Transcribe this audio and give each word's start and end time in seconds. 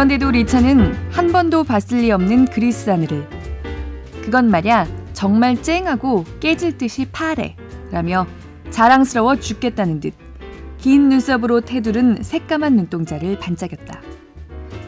그런데도 0.00 0.30
리차는 0.30 0.94
한 1.10 1.30
번도 1.30 1.64
봤을 1.64 1.98
리 1.98 2.10
없는 2.10 2.46
그리스 2.46 2.88
하늘을 2.88 3.28
그건 4.24 4.50
말야 4.50 4.86
정말 5.12 5.60
쨍하고 5.60 6.24
깨질 6.40 6.78
듯이 6.78 7.06
파래 7.12 7.54
라며 7.90 8.26
자랑스러워 8.70 9.36
죽겠다는 9.36 10.00
듯 10.00 10.14
긴 10.80 11.10
눈썹으로 11.10 11.60
테두른 11.60 12.22
새까만 12.22 12.76
눈동자를 12.76 13.38
반짝였다. 13.38 14.00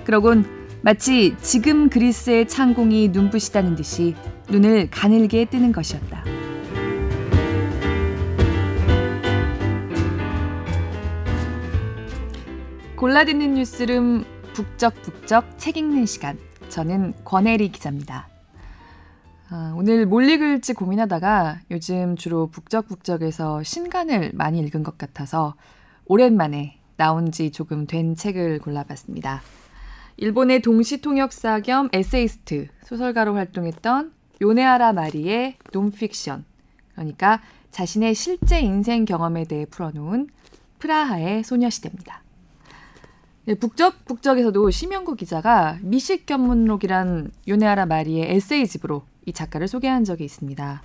그러곤 0.04 0.46
마치 0.80 1.36
지금 1.42 1.90
그리스의 1.90 2.48
창공이 2.48 3.08
눈부시다는 3.08 3.76
듯이 3.76 4.14
눈을 4.48 4.88
가늘게 4.90 5.44
뜨는 5.44 5.72
것이었다. 5.72 6.24
골라 12.96 13.24
듣는 13.26 13.54
뉴스룸 13.54 14.24
북적북적 14.52 15.58
책 15.58 15.76
읽는 15.76 16.06
시간. 16.06 16.38
저는 16.68 17.14
권애리 17.24 17.70
기자입니다. 17.70 18.28
아, 19.50 19.74
오늘 19.76 20.06
뭘 20.06 20.28
읽을지 20.28 20.72
고민하다가 20.72 21.60
요즘 21.70 22.16
주로 22.16 22.46
북적북적에서 22.48 23.62
신간을 23.62 24.32
많이 24.34 24.60
읽은 24.60 24.82
것 24.82 24.96
같아서 24.96 25.54
오랜만에 26.06 26.78
나온 26.96 27.32
지 27.32 27.50
조금 27.50 27.86
된 27.86 28.14
책을 28.14 28.60
골라봤습니다. 28.60 29.42
일본의 30.16 30.62
동시통역사 30.62 31.60
겸 31.60 31.88
에세이스트, 31.92 32.68
소설가로 32.84 33.34
활동했던 33.34 34.12
요네하라 34.40 34.92
마리의 34.92 35.56
논픽션, 35.72 36.44
그러니까 36.94 37.40
자신의 37.70 38.14
실제 38.14 38.60
인생 38.60 39.04
경험에 39.04 39.44
대해 39.44 39.64
풀어놓은 39.66 40.28
프라하의 40.78 41.44
소녀시대입니다. 41.44 42.21
네, 43.44 43.56
북적 43.56 44.04
북적에서도 44.04 44.70
심영구 44.70 45.16
기자가 45.16 45.76
미식 45.82 46.26
견문록이란 46.26 47.32
요네하라 47.48 47.86
마리의 47.86 48.30
에세이집으로 48.36 49.02
이 49.26 49.32
작가를 49.32 49.66
소개한 49.66 50.04
적이 50.04 50.24
있습니다. 50.24 50.80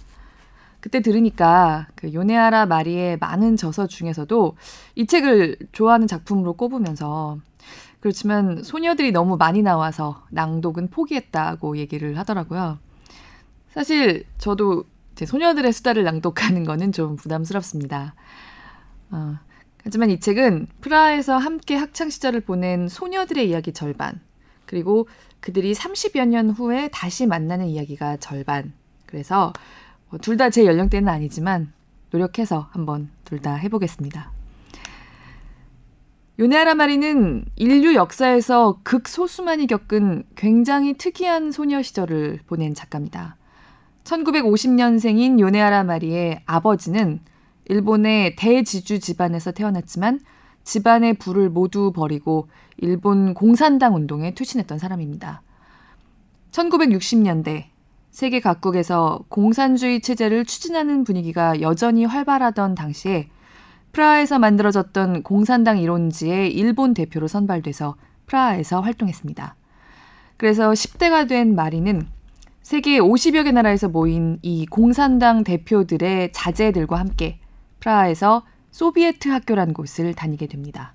그때 0.79 1.01
들으니까 1.01 1.87
그 1.93 2.11
요네하라 2.11 2.65
마리의 2.65 3.17
많은 3.17 3.57
저서 3.57 3.85
중에서도 3.85 4.55
이 4.95 5.05
책을 5.05 5.57
좋아하는 5.71 6.07
작품으로 6.07 6.53
꼽으면서 6.53 7.37
그렇지만 7.99 8.63
소녀들이 8.63 9.11
너무 9.11 9.37
많이 9.37 9.61
나와서 9.61 10.23
낭독은 10.31 10.89
포기했다고 10.89 11.77
얘기를 11.77 12.17
하더라고요. 12.17 12.79
사실 13.69 14.25
저도 14.39 14.85
제 15.13 15.27
소녀들의 15.27 15.71
수다를 15.73 16.03
낭독하는 16.05 16.63
거는 16.63 16.91
좀 16.91 17.17
부담스럽습니다. 17.17 18.15
어, 19.11 19.37
하지만 19.87 20.09
이 20.09 20.19
책은 20.19 20.67
프라하에서 20.81 21.37
함께 21.37 21.77
학창 21.77 22.09
시절을 22.09 22.41
보낸 22.41 22.89
소녀들의 22.89 23.49
이야기 23.49 23.71
절반, 23.71 24.19
그리고 24.65 25.07
그들이 25.39 25.71
30여 25.71 26.27
년 26.27 26.49
후에 26.49 26.89
다시 26.89 27.25
만나는 27.25 27.67
이야기가 27.67 28.17
절반. 28.17 28.73
그래서 29.05 29.53
뭐 30.09 30.19
둘다 30.19 30.49
제 30.49 30.65
연령대는 30.65 31.07
아니지만 31.07 31.71
노력해서 32.11 32.67
한번 32.71 33.09
둘 33.23 33.39
다 33.39 33.55
해보겠습니다. 33.55 34.29
요네하라 36.37 36.75
마리는 36.75 37.45
인류 37.55 37.95
역사에서 37.95 38.81
극소수만이 38.83 39.67
겪은 39.67 40.25
굉장히 40.35 40.95
특이한 40.95 41.53
소녀 41.53 41.81
시절을 41.81 42.41
보낸 42.45 42.73
작가입니다. 42.73 43.37
1950년생인 44.03 45.39
요네하라 45.39 45.85
마리의 45.85 46.41
아버지는 46.45 47.21
일본의 47.69 48.35
대지주 48.35 48.99
집안에서 48.99 49.51
태어났지만 49.51 50.19
집안의 50.63 51.15
부를 51.15 51.49
모두 51.49 51.91
버리고 51.93 52.47
일본 52.77 53.33
공산당 53.33 53.95
운동에 53.95 54.33
투신했던 54.33 54.79
사람입니다. 54.79 55.41
1960년대 56.51 57.65
세계 58.11 58.39
각국에서 58.39 59.23
공산주의 59.29 60.01
체제를 60.01 60.45
추진하는 60.45 61.03
분위기가 61.03 61.61
여전히 61.61 62.05
활발하던 62.05 62.75
당시에 62.75 63.29
프라하에서 63.91 64.39
만들어졌던 64.39 65.23
공산당 65.23 65.77
이론지의 65.77 66.53
일본 66.53 66.93
대표로 66.93 67.27
선발돼서 67.27 67.95
프라하에서 68.25 68.81
활동했습니다. 68.81 69.55
그래서 70.37 70.71
10대가 70.71 71.27
된 71.27 71.55
마리는 71.55 72.07
세계 72.61 72.99
50여 72.99 73.43
개 73.45 73.51
나라에서 73.51 73.87
모인 73.87 74.39
이 74.41 74.65
공산당 74.65 75.43
대표들의 75.43 76.31
자제들과 76.33 76.99
함께 76.99 77.39
프라하에서 77.87 78.43
소비에트 78.71 79.29
학교란 79.29 79.73
곳을 79.73 80.13
다니게 80.13 80.47
됩니다. 80.47 80.93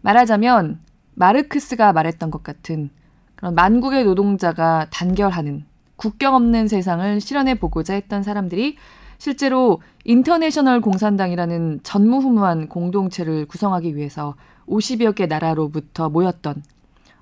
말하자면 0.00 0.80
마르크스가 1.14 1.92
말했던 1.92 2.32
것 2.32 2.42
같은 2.42 2.90
그런 3.36 3.54
만국의 3.54 4.04
노동자가 4.04 4.88
단결하는 4.90 5.64
국경 5.96 6.34
없는 6.34 6.66
세상을 6.66 7.20
실현해 7.20 7.54
보고자 7.54 7.94
했던 7.94 8.24
사람들이 8.24 8.76
실제로 9.18 9.80
인터내셔널 10.04 10.80
공산당이라는 10.80 11.80
전무후무한 11.84 12.68
공동체를 12.68 13.46
구성하기 13.46 13.94
위해서 13.94 14.34
50여 14.66 15.14
개 15.14 15.26
나라로부터 15.26 16.08
모였던 16.08 16.64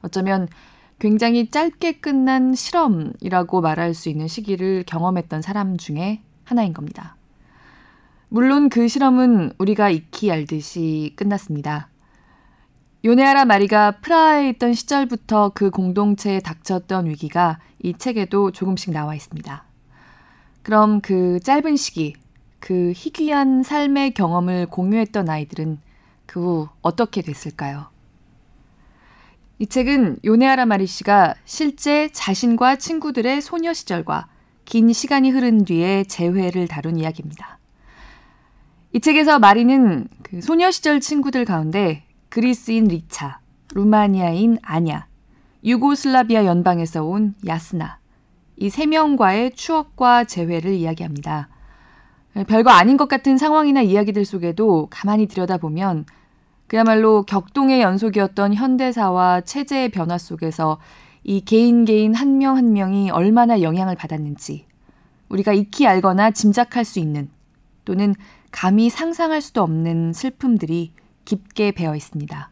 어쩌면 0.00 0.48
굉장히 0.98 1.50
짧게 1.50 2.00
끝난 2.00 2.54
실험이라고 2.54 3.60
말할 3.60 3.92
수 3.92 4.08
있는 4.08 4.26
시기를 4.26 4.84
경험했던 4.86 5.42
사람 5.42 5.76
중에 5.76 6.22
하나인 6.44 6.72
겁니다. 6.72 7.16
물론 8.32 8.68
그 8.68 8.86
실험은 8.86 9.52
우리가 9.58 9.90
익히 9.90 10.30
알듯이 10.30 11.12
끝났습니다. 11.16 11.88
요네하라 13.04 13.44
마리가 13.44 13.98
프라하에 14.02 14.50
있던 14.50 14.72
시절부터 14.72 15.50
그 15.52 15.70
공동체에 15.70 16.38
닥쳤던 16.38 17.06
위기가 17.06 17.58
이 17.82 17.92
책에도 17.92 18.52
조금씩 18.52 18.92
나와 18.92 19.16
있습니다. 19.16 19.64
그럼 20.62 21.00
그 21.00 21.40
짧은 21.40 21.74
시기, 21.74 22.14
그 22.60 22.92
희귀한 22.94 23.64
삶의 23.64 24.14
경험을 24.14 24.66
공유했던 24.66 25.28
아이들은 25.28 25.80
그 26.26 26.40
후 26.40 26.68
어떻게 26.82 27.22
됐을까요? 27.22 27.88
이 29.58 29.66
책은 29.66 30.20
요네하라 30.24 30.66
마리 30.66 30.86
씨가 30.86 31.34
실제 31.44 32.08
자신과 32.12 32.76
친구들의 32.76 33.40
소녀 33.40 33.72
시절과 33.72 34.28
긴 34.64 34.92
시간이 34.92 35.30
흐른 35.30 35.64
뒤에 35.64 36.04
재회를 36.04 36.68
다룬 36.68 36.96
이야기입니다. 36.96 37.59
이 38.92 39.00
책에서 39.00 39.38
마리는 39.38 40.08
그 40.22 40.40
소녀 40.40 40.70
시절 40.70 41.00
친구들 41.00 41.44
가운데 41.44 42.04
그리스인 42.28 42.84
리차, 42.84 43.40
루마니아인 43.74 44.58
아냐, 44.62 45.06
유고슬라비아 45.64 46.44
연방에서 46.44 47.04
온 47.04 47.34
야스나 47.46 48.00
이 48.56 48.68
세 48.68 48.84
명과의 48.86 49.52
추억과 49.52 50.24
재회를 50.24 50.72
이야기합니다. 50.74 51.48
별거 52.46 52.70
아닌 52.70 52.96
것 52.96 53.08
같은 53.08 53.38
상황이나 53.38 53.80
이야기들 53.80 54.24
속에도 54.24 54.86
가만히 54.90 55.26
들여다보면 55.26 56.04
그야말로 56.66 57.22
격동의 57.22 57.80
연속이었던 57.80 58.54
현대사와 58.54 59.40
체제의 59.40 59.88
변화 59.88 60.18
속에서 60.18 60.78
이 61.24 61.40
개인 61.40 61.84
개인 61.84 62.14
한 62.14 62.38
명한 62.38 62.66
한 62.66 62.72
명이 62.72 63.10
얼마나 63.10 63.62
영향을 63.62 63.96
받았는지 63.96 64.66
우리가 65.30 65.52
익히 65.54 65.86
알거나 65.86 66.30
짐작할 66.30 66.84
수 66.84 66.98
있는 66.98 67.30
또는 67.84 68.14
감히 68.50 68.90
상상할 68.90 69.40
수도 69.40 69.62
없는 69.62 70.12
슬픔들이 70.12 70.92
깊게 71.24 71.72
배어 71.72 71.94
있습니다. 71.96 72.50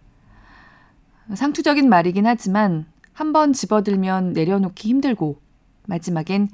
상투적인 1.34 1.88
말이긴 1.88 2.26
하지만 2.26 2.86
한 3.12 3.32
번 3.32 3.52
집어들면 3.52 4.32
내려놓기 4.32 4.88
힘들고 4.88 5.40
마지막엔 5.86 6.48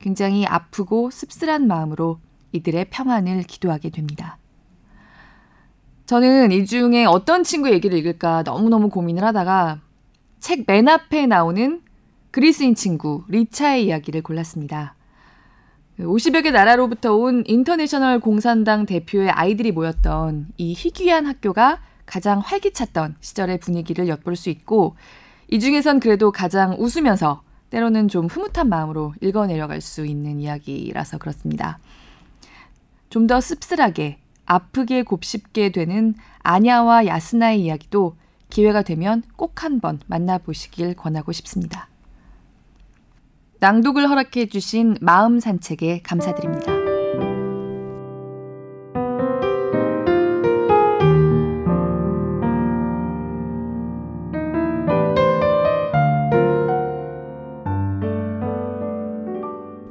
굉장히 0.00 0.44
아프고 0.46 1.10
씁쓸한 1.10 1.66
마음으로 1.68 2.18
이들의 2.52 2.86
평안을 2.90 3.44
기도하게 3.44 3.90
됩니다. 3.90 4.38
저는 6.06 6.50
이 6.52 6.66
중에 6.66 7.04
어떤 7.04 7.44
친구 7.44 7.70
얘기를 7.70 7.96
읽을까 7.98 8.42
너무너무 8.42 8.88
고민을 8.88 9.22
하다가 9.24 9.80
책 10.40 10.64
맨 10.66 10.88
앞에 10.88 11.26
나오는 11.26 11.82
그리스인 12.30 12.74
친구 12.74 13.24
리차의 13.28 13.86
이야기를 13.86 14.22
골랐습니다. 14.22 14.94
50여 15.98 16.44
개 16.44 16.50
나라로부터 16.50 17.14
온 17.14 17.42
인터내셔널 17.46 18.20
공산당 18.20 18.86
대표의 18.86 19.30
아이들이 19.30 19.72
모였던 19.72 20.48
이 20.56 20.72
희귀한 20.76 21.26
학교가 21.26 21.80
가장 22.06 22.38
활기찼던 22.38 23.16
시절의 23.20 23.58
분위기를 23.58 24.08
엿볼 24.08 24.36
수 24.36 24.48
있고 24.50 24.96
이 25.50 25.58
중에선 25.58 26.00
그래도 26.00 26.30
가장 26.30 26.76
웃으면서 26.78 27.42
때로는 27.70 28.08
좀 28.08 28.26
흐뭇한 28.26 28.68
마음으로 28.68 29.14
읽어내려갈 29.20 29.80
수 29.80 30.06
있는 30.06 30.40
이야기라서 30.40 31.18
그렇습니다. 31.18 31.78
좀 33.10 33.26
더 33.26 33.40
씁쓸하게 33.40 34.18
아프게 34.46 35.02
곱씹게 35.02 35.72
되는 35.72 36.14
아냐와 36.42 37.06
야스나의 37.06 37.60
이야기도 37.60 38.16
기회가 38.50 38.82
되면 38.82 39.22
꼭 39.36 39.64
한번 39.64 40.00
만나보시길 40.06 40.94
권하고 40.94 41.32
싶습니다. 41.32 41.88
낭독을 43.60 44.08
허락해 44.08 44.46
주신 44.46 44.96
마음 45.00 45.40
산책에 45.40 46.00
감사드립니다. 46.02 46.72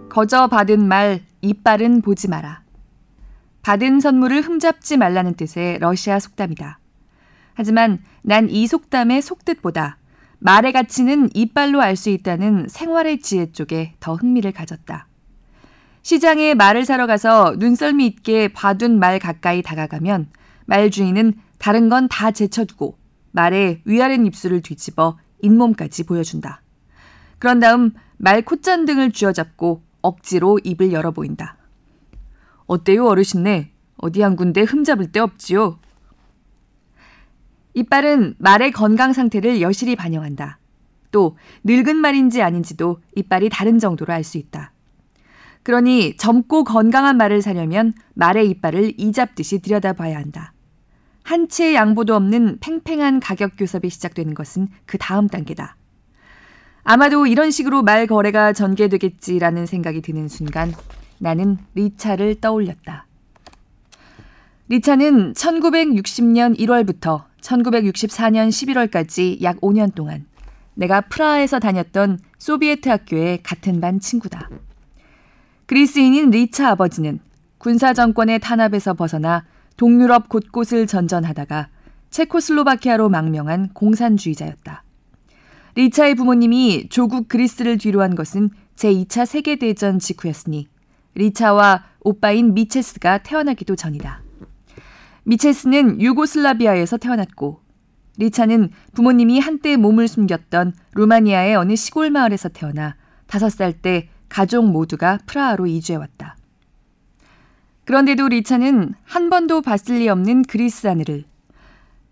거저 0.10 0.48
받은 0.48 0.88
말 0.88 1.22
이빨은 1.42 2.02
보지 2.02 2.30
마라. 2.30 2.64
받은 3.62 4.00
선물을 4.00 4.42
흠잡지 4.42 4.96
말라는 4.96 5.34
뜻의 5.36 5.80
러시아 5.80 6.20
속담이다. 6.20 6.80
하지만 7.54 8.00
난 8.22 8.50
이 8.50 8.66
속담의 8.66 9.22
속뜻보다 9.22 9.98
말의 10.40 10.72
가치는 10.74 11.30
이빨로 11.34 11.82
알 11.82 11.96
수 11.96 12.10
있다는 12.10 12.68
생활의 12.70 13.20
지혜 13.22 13.52
쪽에 13.52 13.96
더 14.00 14.16
흥미를 14.16 14.52
가졌다. 14.52 15.08
시장에 16.04 16.54
말을 16.54 16.86
사러 16.86 17.08
가서 17.08 17.56
눈썰미 17.58 18.06
있게 18.06 18.48
봐둔 18.50 19.00
말 19.00 19.20
가까이 19.20 19.62
다가가면 19.62 20.30
말 20.66 20.90
주인은 20.92 21.34
다른 21.58 21.90
건 21.90 22.08
다 22.08 22.32
제쳐두고 22.32 22.98
말의 23.32 23.82
위아래 23.86 24.16
입술을 24.16 24.62
뒤집어 24.62 25.18
잇몸까지 25.42 26.04
보여준다. 26.06 26.62
그런 27.40 27.60
다음 27.60 27.92
말 28.18 28.44
콧잔 28.44 28.86
등을 28.86 29.12
쥐어잡고 29.12 29.84
억지로 30.02 30.60
입을 30.64 30.92
열어 30.92 31.12
보인다. 31.12 31.58
어때요, 32.68 33.06
어르신네? 33.06 33.72
어디 33.98 34.22
한 34.22 34.36
군데 34.36 34.62
흠 34.62 34.84
잡을 34.84 35.12
데 35.12 35.20
없지요? 35.20 35.80
이빨은 37.78 38.34
말의 38.40 38.72
건강 38.72 39.14
상태를 39.14 39.62
여실히 39.62 39.96
반영한다. 39.96 40.58
또 41.12 41.38
늙은 41.64 41.96
말인지 41.96 42.42
아닌지도 42.42 43.00
이빨이 43.16 43.50
다른 43.50 43.78
정도로 43.78 44.12
알 44.14 44.24
수 44.24 44.40
있다. 44.40 44.72
그러니 45.62 46.18
젊고 46.18 46.64
건강한 46.64 47.18
말을 47.18 47.44
사려면 47.44 47.94
말의 48.16 48.50
이빨을 48.50 48.94
이잡듯이 48.98 49.60
들여다봐야 49.60 50.18
한다. 50.18 50.54
한 51.22 51.50
치의 51.50 51.76
양보도 51.76 52.16
없는 52.16 52.58
팽팽한 52.62 53.20
가격 53.20 53.52
교섭이 53.58 53.92
시작되는 53.92 54.34
것은 54.34 54.70
그 54.88 54.98
다음 54.98 55.28
단계다. 55.28 55.76
아마도 56.84 57.28
이런 57.28 57.52
식으로 57.52 57.84
말 57.84 58.08
거래가 58.08 58.54
전개되겠지라는 58.54 59.68
생각이 59.68 60.02
드는 60.02 60.30
순간 60.30 60.74
나는 61.20 61.58
리차를 61.76 62.42
떠올렸다. 62.42 63.07
리차는 64.70 65.32
1960년 65.34 66.60
1월부터 66.60 67.24
1964년 67.40 68.50
11월까지 68.50 69.42
약 69.42 69.62
5년 69.62 69.96
동안 69.96 70.26
내가 70.74 71.00
프라하에서 71.02 71.60
다녔던 71.60 72.20
소비에트 72.38 72.90
학교의 72.90 73.44
같은 73.44 73.80
반 73.80 74.02
친구다. 74.02 74.50
그리스인인 75.68 76.32
리차 76.32 76.70
아버지는 76.72 77.20
군사 77.58 77.94
정권의 77.94 78.40
탄압에서 78.40 78.94
벗어나 78.94 79.46
동유럽 79.78 80.28
곳곳을 80.28 80.86
전전하다가 80.86 81.70
체코슬로바키아로 82.10 83.08
망명한 83.08 83.70
공산주의자였다. 83.74 84.84
리차의 85.76 86.16
부모님이 86.16 86.90
조국 86.90 87.30
그리스를 87.30 87.78
뒤로한 87.78 88.16
것은 88.16 88.50
제2차 88.76 89.26
세계대전 89.26 90.00
직후였으니 90.00 90.68
리차와 91.16 91.86
오빠인 92.02 92.54
미체스가 92.54 93.20
태어나기도 93.20 93.76
전이다. 93.76 94.27
미체스는 95.28 96.02
유고슬라비아에서 96.02 96.98
태어났고 96.98 97.62
리차는 98.18 98.72
부모님이 98.94 99.40
한때 99.40 99.78
몸을 99.78 100.08
숨겼던 100.08 100.74
루마니아의 100.96 101.56
어느 101.56 101.76
시골 101.76 102.10
마을에서 102.10 102.50
태어나 102.50 102.96
다섯 103.28 103.50
살때 103.50 104.10
가족 104.30 104.66
모두가 104.66 105.20
프라하로 105.26 105.68
이주해왔다. 105.68 106.36
그런데도 107.86 108.28
리차는 108.28 108.94
한 109.04 109.30
번도 109.30 109.62
봤을 109.62 110.00
리 110.00 110.10
없는 110.10 110.44
그리스 110.44 110.88
하늘을 110.88 111.24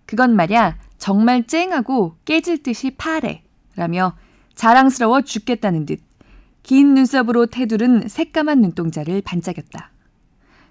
그건 0.05 0.35
말야 0.35 0.77
정말 0.97 1.47
쨍하고 1.47 2.15
깨질 2.25 2.61
듯이 2.61 2.91
파래 2.91 3.43
라며 3.75 4.15
자랑스러워 4.53 5.21
죽겠다는 5.21 5.85
듯 5.85 6.05
긴 6.65 6.95
눈썹으로 6.95 7.45
테두른 7.45 8.07
새까만 8.07 8.59
눈동자를 8.59 9.21
반짝였다. 9.21 9.91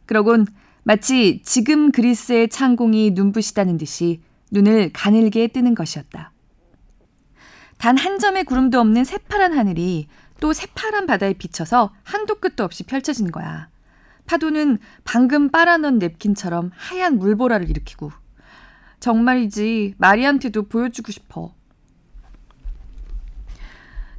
그러곤 0.07 0.45
마치 0.85 1.41
지금 1.43 1.91
그리스의 1.91 2.49
창공이 2.49 3.13
눈부시다는 3.13 3.79
듯이 3.79 4.21
눈을 4.51 4.91
가늘게 4.93 5.49
뜨는 5.49 5.75
것이었다. 5.75 6.33
단 7.79 7.97
한 7.97 8.19
점의 8.19 8.45
구름도 8.45 8.79
없는 8.81 9.05
새파란 9.05 9.53
하늘이 9.57 10.09
또 10.41 10.53
새파란 10.53 11.07
바다에 11.07 11.33
비쳐서 11.33 11.95
한도 12.03 12.37
끝도 12.37 12.65
없이 12.65 12.83
펼쳐진 12.85 13.31
거야. 13.31 13.69
파도는 14.27 14.79
방금 15.05 15.51
빨아넣은 15.51 15.99
냅킨처럼 15.99 16.71
하얀 16.75 17.19
물보라를 17.19 17.69
일으키고 17.69 18.11
정말이지 19.01 19.95
마리한테도 19.99 20.69
보여주고 20.69 21.13
싶어. 21.13 21.55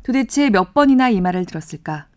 도대체 0.03 0.49
몇 0.49 0.73
번이나 0.73 1.09
이 1.09 1.21
말을 1.21 1.45
들었을까? 1.45 2.07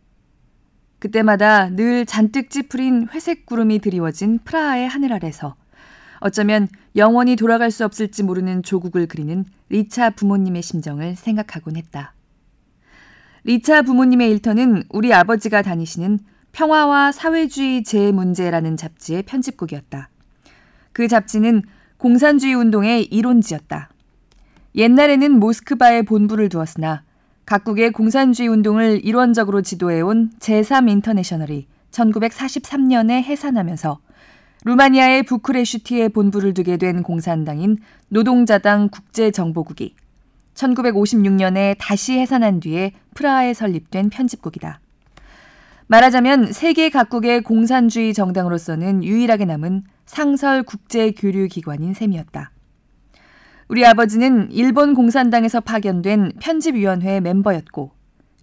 그때마다 0.98 1.68
늘 1.70 2.06
잔뜩 2.06 2.50
찌푸린 2.50 3.08
회색 3.12 3.46
구름이 3.46 3.78
드리워진 3.78 4.38
프라하의 4.44 4.88
하늘 4.88 5.12
아래서 5.12 5.54
어쩌면 6.20 6.68
영원히 6.96 7.36
돌아갈 7.36 7.70
수 7.70 7.84
없을지 7.84 8.24
모르는 8.24 8.62
조국을 8.62 9.06
그리는 9.06 9.44
리차 9.68 10.10
부모님의 10.10 10.62
심정을 10.62 11.14
생각하곤 11.14 11.76
했다. 11.76 12.14
리차 13.44 13.82
부모님의 13.82 14.30
일터는 14.32 14.82
우리 14.88 15.12
아버지가 15.12 15.62
다니시는 15.62 16.18
평화와 16.52 17.12
사회주의 17.12 17.84
재문제라는 17.84 18.76
잡지의 18.76 19.22
편집국이었다. 19.22 20.10
그 20.92 21.06
잡지는 21.06 21.62
공산주의 21.98 22.54
운동의 22.54 23.04
이론지였다. 23.04 23.90
옛날에는 24.74 25.38
모스크바에 25.38 26.02
본부를 26.02 26.48
두었으나 26.48 27.04
각국의 27.48 27.92
공산주의 27.92 28.46
운동을 28.46 29.02
일원적으로 29.02 29.62
지도해온 29.62 30.32
제3인터내셔널이 30.38 31.64
1943년에 31.90 33.22
해산하면서 33.22 34.00
루마니아의 34.66 35.22
부크레슈티에 35.22 36.08
본부를 36.08 36.52
두게 36.52 36.76
된 36.76 37.02
공산당인 37.02 37.78
노동자당 38.08 38.90
국제정보국이 38.90 39.94
1956년에 40.52 41.76
다시 41.78 42.18
해산한 42.18 42.60
뒤에 42.60 42.92
프라하에 43.14 43.54
설립된 43.54 44.10
편집국이다. 44.10 44.80
말하자면 45.86 46.52
세계 46.52 46.90
각국의 46.90 47.44
공산주의 47.44 48.12
정당으로서는 48.12 49.02
유일하게 49.02 49.46
남은 49.46 49.84
상설 50.04 50.64
국제 50.64 51.12
교류 51.12 51.48
기관인 51.48 51.94
셈이었다. 51.94 52.50
우리 53.68 53.84
아버지는 53.84 54.50
일본 54.50 54.94
공산당에서 54.94 55.60
파견된 55.60 56.32
편집위원회 56.40 57.20
멤버였고 57.20 57.92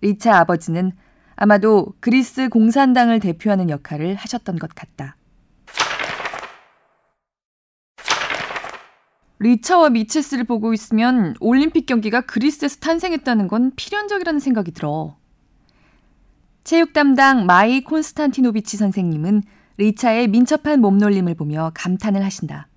리차 0.02 0.38
아버지는 0.38 0.92
아마도 1.36 1.94
그리스 2.00 2.48
공산당을 2.48 3.20
대표하는 3.20 3.72
역할을 3.72 4.16
하셨던 4.16 4.60
것 4.60 4.70
같다. 4.76 5.18
리차와 9.40 9.90
미체스를 9.90 10.44
보고 10.44 10.74
있으면 10.74 11.36
올림픽 11.40 11.88
경기가 11.88 12.22
그리스에서 12.22 12.78
탄생했다는 12.80 13.48
건 13.48 13.72
필연적이라는 13.76 14.40
생각이 14.40 14.72
들어. 14.72 15.18
체육 16.64 16.94
담당 16.94 17.46
마이 17.46 17.84
콘스탄티노비치 17.84 18.78
선생님은 18.78 19.42
리차의 19.78 20.30
민첩한 20.30 20.80
몸놀림을 20.82 21.36
보며 21.36 21.72
감탄을 21.74 22.24
하신다. 22.24 22.68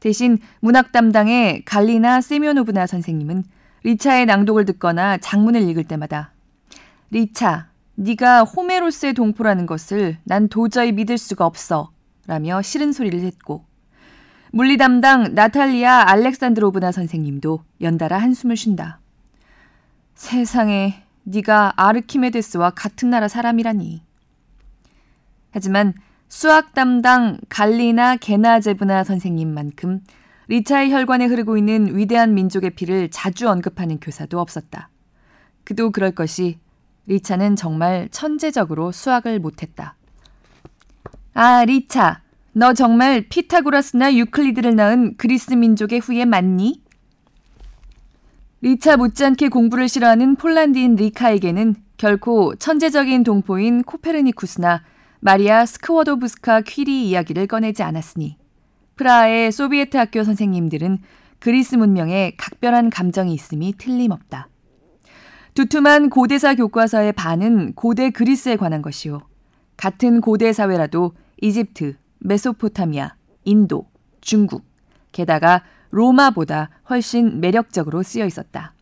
대신 0.00 0.38
문학 0.60 0.92
담당의 0.92 1.64
갈리나 1.64 2.20
세미오노브나 2.20 2.86
선생님은 2.86 3.44
리차의 3.84 4.26
낭독을 4.26 4.64
듣거나 4.64 5.18
작문을 5.18 5.62
읽을 5.68 5.84
때마다 5.84 6.32
리차, 7.10 7.68
네가 7.94 8.44
호메로스의 8.44 9.14
동포라는 9.14 9.66
것을 9.66 10.18
난 10.24 10.48
도저히 10.48 10.92
믿을 10.92 11.18
수가 11.18 11.46
없어 11.46 11.90
라며 12.26 12.60
싫은 12.62 12.92
소리를 12.92 13.20
했고 13.20 13.64
물리 14.50 14.76
담당 14.76 15.34
나탈리아 15.34 16.10
알렉산드로브나 16.10 16.92
선생님도 16.92 17.64
연달아 17.80 18.18
한숨을 18.18 18.56
쉰다. 18.56 19.00
세상에 20.14 21.02
네가 21.24 21.74
아르키메데스와 21.76 22.70
같은 22.70 23.10
나라 23.10 23.28
사람이라니. 23.28 24.02
하지만 25.50 25.94
수학 26.28 26.74
담당 26.74 27.38
갈리나 27.48 28.16
게나제브나 28.16 29.02
선생님만큼 29.02 30.00
리차의 30.48 30.92
혈관에 30.92 31.26
흐르고 31.26 31.56
있는 31.56 31.96
위대한 31.96 32.34
민족의 32.34 32.70
피를 32.70 33.08
자주 33.10 33.48
언급하는 33.48 33.98
교사도 33.98 34.38
없었다. 34.38 34.90
그도 35.64 35.90
그럴 35.90 36.10
것이 36.12 36.58
리차는 37.06 37.56
정말 37.56 38.08
천재적으로 38.10 38.92
수학을 38.92 39.40
못했다. 39.40 39.96
아, 41.32 41.64
리차. 41.64 42.22
너 42.52 42.74
정말 42.74 43.26
피타고라스나 43.28 44.14
유클리드를 44.14 44.76
낳은 44.76 45.16
그리스 45.16 45.54
민족의 45.54 46.00
후예 46.00 46.24
맞니? 46.24 46.82
리차 48.60 48.96
못지않게 48.96 49.48
공부를 49.48 49.88
싫어하는 49.88 50.36
폴란드인 50.36 50.96
리카에게는 50.96 51.76
결코 51.96 52.54
천재적인 52.56 53.22
동포인 53.22 53.82
코페르니쿠스나 53.84 54.82
마리아 55.20 55.66
스크워도브스카 55.66 56.60
퀴리 56.62 57.08
이야기를 57.08 57.46
꺼내지 57.48 57.82
않았으니 57.82 58.36
프라하의 58.96 59.52
소비에트 59.52 59.96
학교 59.96 60.22
선생님들은 60.24 60.98
그리스 61.38 61.76
문명에 61.76 62.32
각별한 62.36 62.90
감정이 62.90 63.32
있음이 63.32 63.74
틀림없다. 63.78 64.48
두툼한 65.54 66.10
고대사 66.10 66.54
교과서의 66.54 67.12
반은 67.12 67.74
고대 67.74 68.10
그리스에 68.10 68.56
관한 68.56 68.82
것이요. 68.82 69.22
같은 69.76 70.20
고대 70.20 70.52
사회라도 70.52 71.12
이집트, 71.40 71.96
메소포타미아, 72.20 73.14
인도, 73.44 73.86
중국, 74.20 74.64
게다가 75.12 75.62
로마보다 75.90 76.70
훨씬 76.90 77.40
매력적으로 77.40 78.02
쓰여 78.02 78.26
있었다. 78.26 78.74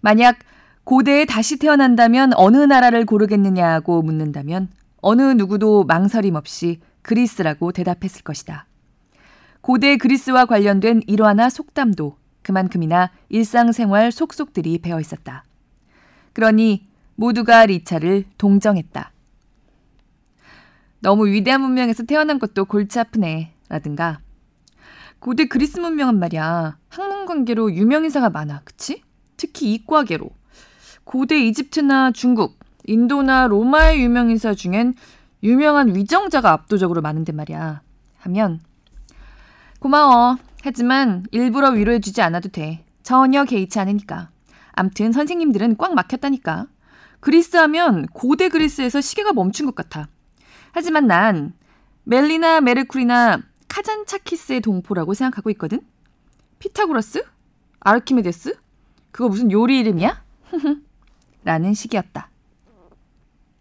만약 0.00 0.38
고대에 0.84 1.24
다시 1.24 1.58
태어난다면 1.58 2.32
어느 2.34 2.56
나라를 2.56 3.04
고르겠느냐고 3.04 4.02
묻는다면 4.02 4.68
어느 5.00 5.22
누구도 5.22 5.84
망설임 5.84 6.34
없이 6.34 6.80
그리스라고 7.02 7.72
대답했을 7.72 8.22
것이다. 8.22 8.66
고대 9.60 9.96
그리스와 9.96 10.46
관련된 10.46 11.02
일화나 11.06 11.50
속담도 11.50 12.16
그만큼이나 12.42 13.10
일상생활 13.28 14.12
속속들이 14.12 14.78
배어 14.78 15.00
있었다. 15.00 15.44
그러니 16.32 16.86
모두가 17.16 17.66
리차를 17.66 18.24
동정했다. 18.38 19.12
너무 21.00 21.26
위대한 21.26 21.60
문명에서 21.60 22.04
태어난 22.04 22.38
것도 22.38 22.64
골치 22.64 22.98
아프네. 22.98 23.52
라든가. 23.68 24.20
고대 25.18 25.46
그리스 25.46 25.78
문명은 25.78 26.18
말이야. 26.18 26.78
학문 26.88 27.26
관계로 27.26 27.72
유명인사가 27.72 28.30
많아. 28.30 28.62
그치? 28.64 29.02
특히 29.36 29.74
이과계로. 29.74 30.30
고대 31.04 31.38
이집트나 31.38 32.12
중국, 32.12 32.58
인도나 32.88 33.46
로마의 33.46 34.00
유명 34.02 34.30
인사 34.30 34.54
중엔 34.54 34.94
유명한 35.42 35.94
위정자가 35.94 36.52
압도적으로 36.52 37.02
많은데 37.02 37.32
말이야. 37.32 37.82
하면 38.20 38.60
고마워. 39.78 40.38
하지만 40.64 41.24
일부러 41.30 41.68
위로해주지 41.70 42.22
않아도 42.22 42.48
돼. 42.48 42.84
전혀 43.02 43.44
개의치 43.44 43.78
않으니까. 43.78 44.30
암튼 44.72 45.12
선생님들은 45.12 45.76
꽉 45.76 45.94
막혔다니까. 45.94 46.66
그리스 47.20 47.56
하면 47.56 48.06
고대 48.06 48.48
그리스에서 48.48 49.00
시계가 49.00 49.32
멈춘 49.34 49.66
것 49.66 49.74
같아. 49.74 50.08
하지만 50.72 51.06
난 51.06 51.52
멜리나 52.04 52.60
메르쿠리나 52.62 53.40
카잔차키스의 53.68 54.62
동포라고 54.62 55.14
생각하고 55.14 55.50
있거든? 55.50 55.80
피타고라스? 56.58 57.24
아르키메데스? 57.80 58.56
그거 59.12 59.28
무슨 59.28 59.52
요리 59.52 59.78
이름이야? 59.80 60.24
라는 61.44 61.74
식이었다. 61.74 62.30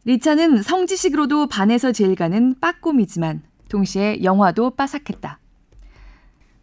리차는 0.07 0.61
성지식으로도 0.61 1.47
반에서 1.47 1.91
제일 1.91 2.15
가는 2.15 2.55
빠꼼이지만 2.61 3.41
동시에 3.67 4.23
영화도 4.23 4.69
빠삭했다. 4.69 5.37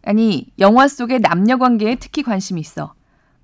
아니, 0.01 0.51
영화 0.57 0.87
속의 0.87 1.19
남녀 1.19 1.59
관계에 1.59 1.93
특히 1.93 2.23
관심이 2.23 2.59
있어. 2.59 2.95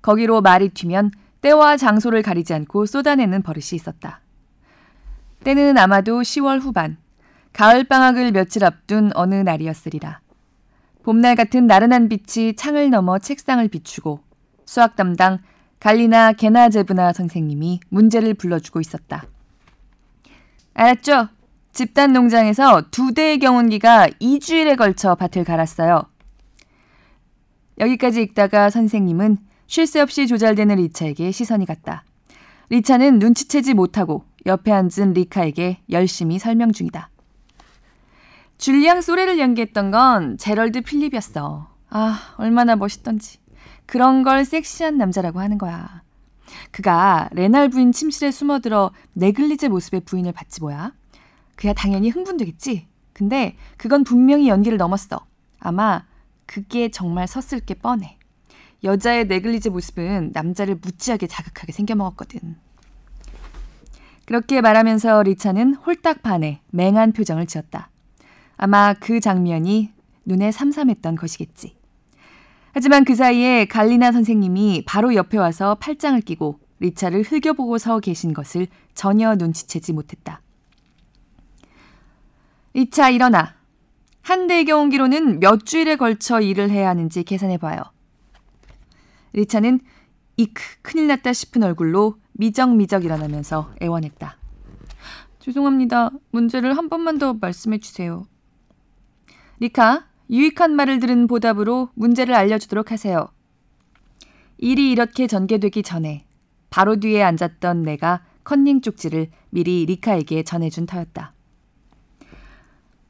거기로 0.02 0.40
말이 0.40 0.70
튀면 0.70 1.12
때와 1.40 1.76
장소를 1.76 2.22
가리지 2.22 2.52
않고 2.52 2.86
쏟아내는 2.86 3.42
버릇이 3.42 3.74
있었다. 3.74 4.20
때는 5.44 5.78
아마도 5.78 6.20
10월 6.20 6.60
후반, 6.60 6.96
가을방학을 7.52 8.32
며칠 8.32 8.64
앞둔 8.64 9.12
어느 9.14 9.36
날이었으리라. 9.36 10.20
봄날 11.04 11.36
같은 11.36 11.68
나른한 11.68 12.08
빛이 12.08 12.56
창을 12.56 12.90
넘어 12.90 13.20
책상을 13.20 13.68
비추고 13.68 14.18
수학 14.66 14.96
담당 14.96 15.38
갈리나 15.78 16.32
게나제브나 16.32 17.12
선생님이 17.12 17.78
문제를 17.88 18.34
불러주고 18.34 18.80
있었다. 18.80 19.26
알았죠? 20.74 21.28
집단 21.72 22.12
농장에서 22.12 22.82
두 22.90 23.14
대의 23.14 23.38
경운기가 23.38 24.08
2주일에 24.20 24.76
걸쳐 24.76 25.14
밭을 25.14 25.44
갈았어요. 25.44 26.02
여기까지 27.78 28.22
읽다가 28.22 28.70
선생님은 28.70 29.38
쉴 29.66 29.86
새 29.86 30.00
없이 30.00 30.26
조잘되는 30.26 30.76
리차에게 30.76 31.30
시선이 31.30 31.64
갔다. 31.64 32.04
리차는 32.68 33.18
눈치채지 33.18 33.74
못하고 33.74 34.24
옆에 34.44 34.70
앉은 34.70 35.14
리카에게 35.14 35.78
열심히 35.90 36.38
설명 36.38 36.72
중이다. 36.72 37.08
줄리앙 38.58 39.00
소레를 39.00 39.38
연기했던 39.38 39.90
건 39.90 40.36
제럴드 40.38 40.82
필립이었어. 40.82 41.68
아, 41.90 42.34
얼마나 42.36 42.76
멋있던지. 42.76 43.38
그런 43.86 44.22
걸 44.22 44.44
섹시한 44.44 44.98
남자라고 44.98 45.40
하는 45.40 45.58
거야. 45.58 46.01
그가 46.70 47.28
레날 47.32 47.68
부인 47.68 47.92
침실에 47.92 48.30
숨어들어 48.30 48.90
네글리제 49.14 49.68
모습의 49.68 50.00
부인을 50.00 50.32
봤지 50.32 50.60
뭐야. 50.60 50.92
그야 51.56 51.72
당연히 51.72 52.10
흥분되겠지. 52.10 52.86
근데 53.12 53.56
그건 53.76 54.04
분명히 54.04 54.48
연기를 54.48 54.78
넘었어. 54.78 55.24
아마 55.58 56.04
그게 56.46 56.90
정말 56.90 57.26
섰을 57.28 57.60
게 57.60 57.74
뻔해. 57.74 58.18
여자의 58.84 59.26
네글리제 59.26 59.70
모습은 59.70 60.30
남자를 60.32 60.74
무지하게 60.74 61.26
자극하게 61.26 61.72
생겨먹었거든. 61.72 62.56
그렇게 64.24 64.60
말하면서 64.60 65.22
리차는 65.24 65.74
홀딱 65.74 66.22
반해 66.22 66.60
맹한 66.70 67.12
표정을 67.12 67.46
지었다. 67.46 67.90
아마 68.56 68.94
그 68.94 69.20
장면이 69.20 69.92
눈에 70.24 70.52
삼삼했던 70.52 71.16
것이겠지. 71.16 71.76
하지만 72.72 73.04
그 73.04 73.14
사이에 73.14 73.66
갈리나 73.66 74.12
선생님이 74.12 74.84
바로 74.86 75.14
옆에 75.14 75.38
와서 75.38 75.76
팔짱을 75.76 76.22
끼고 76.22 76.58
리차를 76.80 77.22
흘겨보고 77.22 77.78
서 77.78 78.00
계신 78.00 78.32
것을 78.32 78.66
전혀 78.94 79.34
눈치채지 79.34 79.92
못했다. 79.92 80.40
리차 82.74 83.10
일어나. 83.10 83.54
한 84.22 84.46
대의 84.46 84.64
경운기로는 84.64 85.40
몇 85.40 85.66
주일에 85.66 85.96
걸쳐 85.96 86.40
일을 86.40 86.70
해야 86.70 86.88
하는지 86.88 87.22
계산해봐요. 87.22 87.82
리차는 89.34 89.80
이크 90.36 90.62
큰일 90.82 91.08
났다 91.08 91.32
싶은 91.32 91.62
얼굴로 91.62 92.16
미적미적 92.32 93.04
일어나면서 93.04 93.74
애원했다. 93.82 94.36
죄송합니다. 95.40 96.10
문제를 96.30 96.76
한 96.76 96.88
번만 96.88 97.18
더 97.18 97.34
말씀해 97.34 97.78
주세요. 97.78 98.26
리카, 99.60 100.06
유익한 100.32 100.74
말을 100.74 100.98
들은 100.98 101.26
보답으로 101.26 101.90
문제를 101.94 102.34
알려주도록 102.34 102.90
하세요. 102.90 103.28
일이 104.56 104.90
이렇게 104.90 105.26
전개되기 105.26 105.82
전에 105.82 106.24
바로 106.70 106.96
뒤에 106.96 107.22
앉았던 107.22 107.82
내가 107.82 108.24
컨닝 108.44 108.80
쪽지를 108.80 109.28
미리 109.50 109.84
리카에게 109.84 110.42
전해준 110.42 110.86
터였다. 110.86 111.34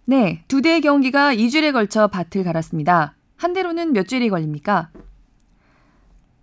네, 0.05 0.43
두 0.49 0.61
대의 0.61 0.81
경기가 0.81 1.33
2주일에 1.33 1.73
걸쳐 1.73 2.09
밭을 2.09 2.43
갈았습니다. 2.43 3.15
한 3.37 3.53
대로는 3.53 3.93
몇 3.93 4.09
주일이 4.09 4.29
걸립니까? 4.29 4.91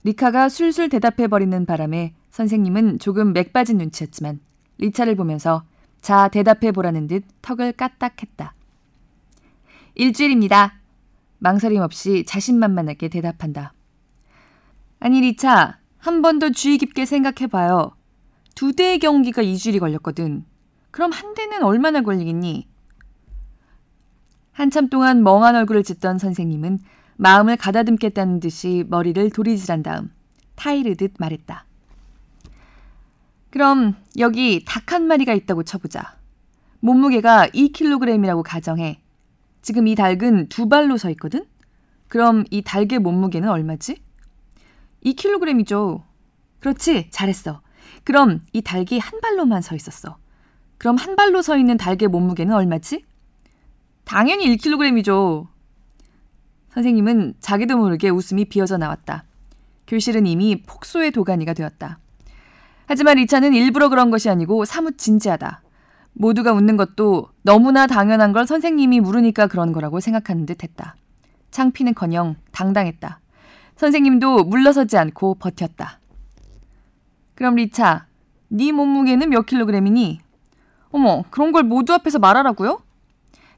리카가 0.06 0.48
술술 0.48 0.88
대답해버리는 0.88 1.66
바람에 1.66 2.14
선생님은 2.30 3.00
조금 3.00 3.34
맥 3.34 3.52
빠진 3.52 3.78
눈치였지만 3.80 4.40
리차를 4.78 5.16
보면서 5.16 5.64
자 6.02 6.30
대답해보라는 6.30 7.08
듯 7.08 7.26
턱을 7.42 7.74
까딱했다. 7.74 8.54
일주일입니다. 10.00 10.80
망설임 11.40 11.82
없이 11.82 12.24
자신만만하게 12.26 13.10
대답한다. 13.10 13.74
아니, 15.02 15.20
리차, 15.20 15.78
한 15.98 16.22
번 16.22 16.40
더 16.40 16.50
주의 16.52 16.78
깊게 16.78 17.06
생각해봐요. 17.06 17.92
두 18.56 18.72
대의 18.74 19.00
경기가 19.00 19.42
2주일이 19.44 19.80
걸렸거든. 19.80 20.46
그럼 20.92 21.12
한 21.12 21.34
대는 21.34 21.64
얼마나 21.64 22.02
걸리겠니? 22.02 22.70
한참 24.54 24.88
동안 24.90 25.22
멍한 25.22 25.56
얼굴을 25.56 25.84
짓던 25.84 26.18
선생님은 26.18 26.80
마음을 27.18 27.58
가다듬겠다는 27.58 28.40
듯이 28.40 28.86
머리를 28.88 29.30
도리질한 29.32 29.84
다음 29.84 30.14
타이르듯 30.56 31.16
말했다. 31.20 31.66
그럼 33.50 33.96
여기 34.18 34.64
닭 34.66 34.94
한 34.94 35.08
마리가 35.08 35.34
있다고 35.34 35.64
쳐보자. 35.64 36.18
몸무게가 36.80 37.48
2kg이라고 37.50 38.44
가정해. 38.46 39.02
지금 39.62 39.88
이 39.88 39.96
닭은 39.96 40.48
두 40.50 40.70
발로 40.70 40.98
서 40.98 41.10
있거든? 41.12 41.46
그럼 42.08 42.44
이 42.50 42.62
닭의 42.62 43.00
몸무게는 43.00 43.50
얼마지? 43.50 44.02
2kg이죠. 45.06 46.04
그렇지, 46.60 47.10
잘했어. 47.12 47.62
그럼 48.04 48.42
이 48.54 48.62
닭이 48.62 49.00
한 49.00 49.22
발로만 49.22 49.62
서 49.62 49.76
있었어. 49.76 50.18
그럼 50.78 50.96
한 50.98 51.16
발로 51.16 51.42
서 51.42 51.58
있는 51.58 51.78
닭의 51.78 52.08
몸무게는 52.08 52.54
얼마지? 52.54 53.04
당연히 54.06 54.56
1kg이죠. 54.56 55.48
선생님은 56.74 57.36
자기도 57.40 57.78
모르게 57.78 58.10
웃음이 58.10 58.46
비어져 58.46 58.78
나왔다. 58.78 59.24
교실은 59.88 60.26
이미 60.26 60.62
폭소의 60.64 61.12
도가니가 61.12 61.54
되었다. 61.54 62.00
하지만 62.86 63.18
리차는 63.18 63.54
일부러 63.54 63.90
그런 63.90 64.10
것이 64.10 64.30
아니고 64.30 64.66
사뭇 64.66 64.98
진지하다. 64.98 65.62
모두가 66.14 66.54
웃는 66.54 66.78
것도 66.78 67.30
너무나 67.44 67.88
당연한 67.88 68.34
걸 68.34 68.46
선생님이 68.46 69.00
물으니까 69.00 69.48
그런 69.48 69.72
거라고 69.72 70.00
생각하는 70.00 70.46
듯 70.46 70.64
했다. 70.64 70.96
창피는커녕 71.52 72.36
당당했다. 72.52 73.20
선생님도 73.76 74.44
물러서지 74.44 74.98
않고 74.98 75.36
버텼다. 75.36 76.00
그럼 77.36 77.56
리차, 77.56 78.08
네 78.50 78.72
몸무게는 78.72 79.30
몇 79.30 79.46
킬로그램이니? 79.46 80.20
어머, 80.92 81.24
그런 81.30 81.52
걸 81.52 81.64
모두 81.64 81.94
앞에서 81.94 82.20
말하라고요? 82.20 82.82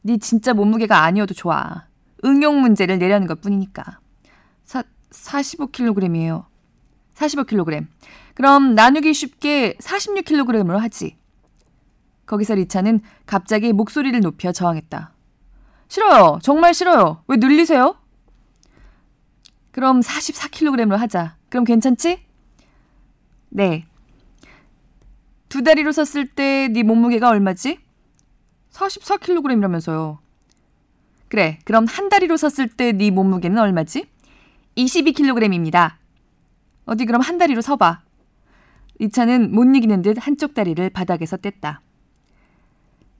네 0.03 0.17
진짜 0.17 0.53
몸무게가 0.53 1.03
아니어도 1.03 1.34
좋아. 1.34 1.86
응용 2.24 2.62
문제를 2.62 3.00
내려는 3.00 3.25
것 3.27 3.41
뿐이니까. 3.41 4.00
사, 4.63 4.84
45kg이에요. 5.10 6.46
45kg. 7.15 7.88
그럼 8.36 8.75
나누기 8.75 9.13
쉽게 9.13 9.75
46kg으로 9.79 10.77
하지. 10.77 11.17
거기서 12.31 12.55
리차는 12.55 13.01
갑자기 13.25 13.73
목소리를 13.73 14.17
높여 14.21 14.53
저항했다. 14.53 15.11
싫어요. 15.89 16.39
정말 16.41 16.73
싫어요. 16.73 17.23
왜 17.27 17.35
늘리세요? 17.35 17.97
그럼 19.71 20.00
44kg로 20.00 20.95
하자. 20.95 21.35
그럼 21.50 21.65
괜찮지? 21.65 22.25
네. 23.50 23.85
두 25.50 25.61
다리로 25.61 25.91
섰을 25.91 26.27
때 26.27 26.69
네 26.71 26.83
몸무게가 26.83 27.27
얼마지? 27.27 27.79
44kg이라면서요. 28.71 30.19
그래. 31.27 31.59
그럼 31.65 31.85
한 31.89 32.07
다리로 32.07 32.38
섰을 32.38 32.69
때 32.69 32.93
네 32.93 33.11
몸무게는 33.11 33.57
얼마지? 33.57 34.07
22kg입니다. 34.77 35.95
어디 36.85 37.03
그럼 37.05 37.21
한 37.21 37.38
다리로 37.38 37.59
서봐. 37.59 38.03
리차는 39.00 39.53
못 39.53 39.65
이기는 39.75 40.01
듯 40.01 40.15
한쪽 40.25 40.53
다리를 40.53 40.89
바닥에서 40.91 41.35
뗐다. 41.35 41.79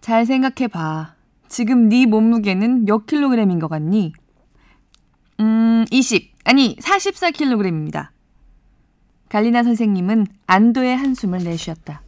잘 0.02 0.26
생각해봐. 0.26 1.14
지금 1.48 1.88
네 1.88 2.06
몸무게는 2.08 2.86
몇 2.86 3.06
킬로그램인 3.06 3.60
것 3.60 3.68
같니? 3.68 4.14
음, 5.40 5.86
20. 5.92 6.34
아니, 6.44 6.76
44킬로그램입니다. 6.78 8.10
갈리나 9.30 9.64
선생님은 9.64 10.26
안도의 10.48 10.98
한숨을 10.98 11.44
내쉬었다. 11.44 12.02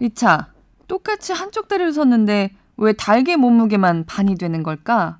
리차, 0.00 0.52
똑같이 0.88 1.32
한쪽 1.32 1.68
다리로 1.68 1.92
섰는데 1.92 2.50
왜 2.76 2.92
닭의 2.92 3.36
몸무게만 3.36 4.04
반이 4.04 4.36
되는 4.36 4.62
걸까? 4.62 5.18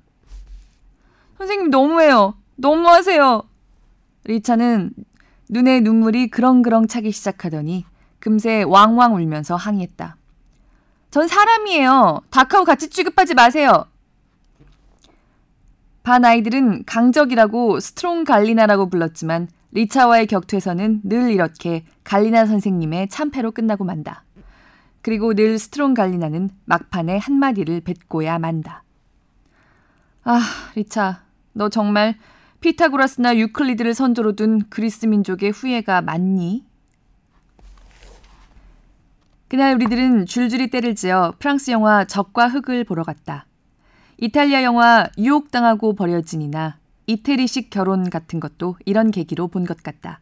선생님 1.37 1.69
너무해요. 1.69 2.35
너무하세요. 2.57 3.43
리차는 4.25 4.91
눈에 5.49 5.79
눈물이 5.79 6.29
그렁그렁 6.29 6.87
차기 6.87 7.11
시작하더니 7.11 7.85
금세 8.19 8.63
왕왕 8.63 9.15
울면서 9.15 9.55
항의했다. 9.55 10.16
전 11.09 11.27
사람이에요. 11.27 12.21
닭하고 12.29 12.65
같이 12.65 12.89
취급하지 12.89 13.33
마세요. 13.33 13.85
반 16.03 16.23
아이들은 16.23 16.85
강적이라고 16.85 17.79
스트롱 17.79 18.23
갈리나라고 18.23 18.89
불렀지만 18.89 19.47
리차와의 19.71 20.27
격투에서는 20.27 21.01
늘 21.03 21.31
이렇게 21.31 21.85
갈리나 22.03 22.45
선생님의 22.45 23.09
참패로 23.09 23.51
끝나고 23.51 23.83
만다. 23.83 24.23
그리고 25.01 25.33
늘 25.33 25.59
스트롱 25.59 25.93
갈리나는 25.93 26.49
막판에 26.65 27.17
한마디를 27.17 27.81
뱉고야 27.81 28.39
만다. 28.39 28.83
아, 30.23 30.41
리차, 30.75 31.23
너 31.53 31.69
정말 31.69 32.17
피타고라스나 32.59 33.37
유클리드를 33.37 33.93
선조로 33.93 34.33
둔 34.33 34.63
그리스 34.69 35.05
민족의 35.05 35.51
후예가 35.51 36.01
맞니? 36.01 36.66
그날 39.47 39.75
우리들은 39.75 40.25
줄줄이 40.25 40.69
떼를 40.69 40.95
지어 40.95 41.33
프랑스 41.39 41.71
영화 41.71 42.03
적과 42.03 42.47
흑을 42.49 42.83
보러 42.83 43.03
갔다. 43.03 43.45
이탈리아 44.17 44.63
영화 44.63 45.07
유혹당하고 45.17 45.95
버려진이나 45.95 46.77
이태리식 47.05 47.69
결혼 47.69 48.09
같은 48.09 48.39
것도 48.41 48.75
이런 48.85 49.11
계기로 49.11 49.47
본 49.47 49.65
것 49.65 49.81
같다. 49.83 50.19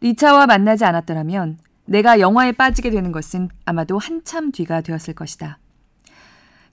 리차와 0.00 0.46
만나지 0.46 0.84
않았더라면 0.84 1.58
내가 1.84 2.20
영화에 2.20 2.52
빠지게 2.52 2.90
되는 2.90 3.12
것은 3.12 3.48
아마도 3.64 3.98
한참 3.98 4.52
뒤가 4.52 4.80
되었을 4.80 5.14
것이다. 5.14 5.58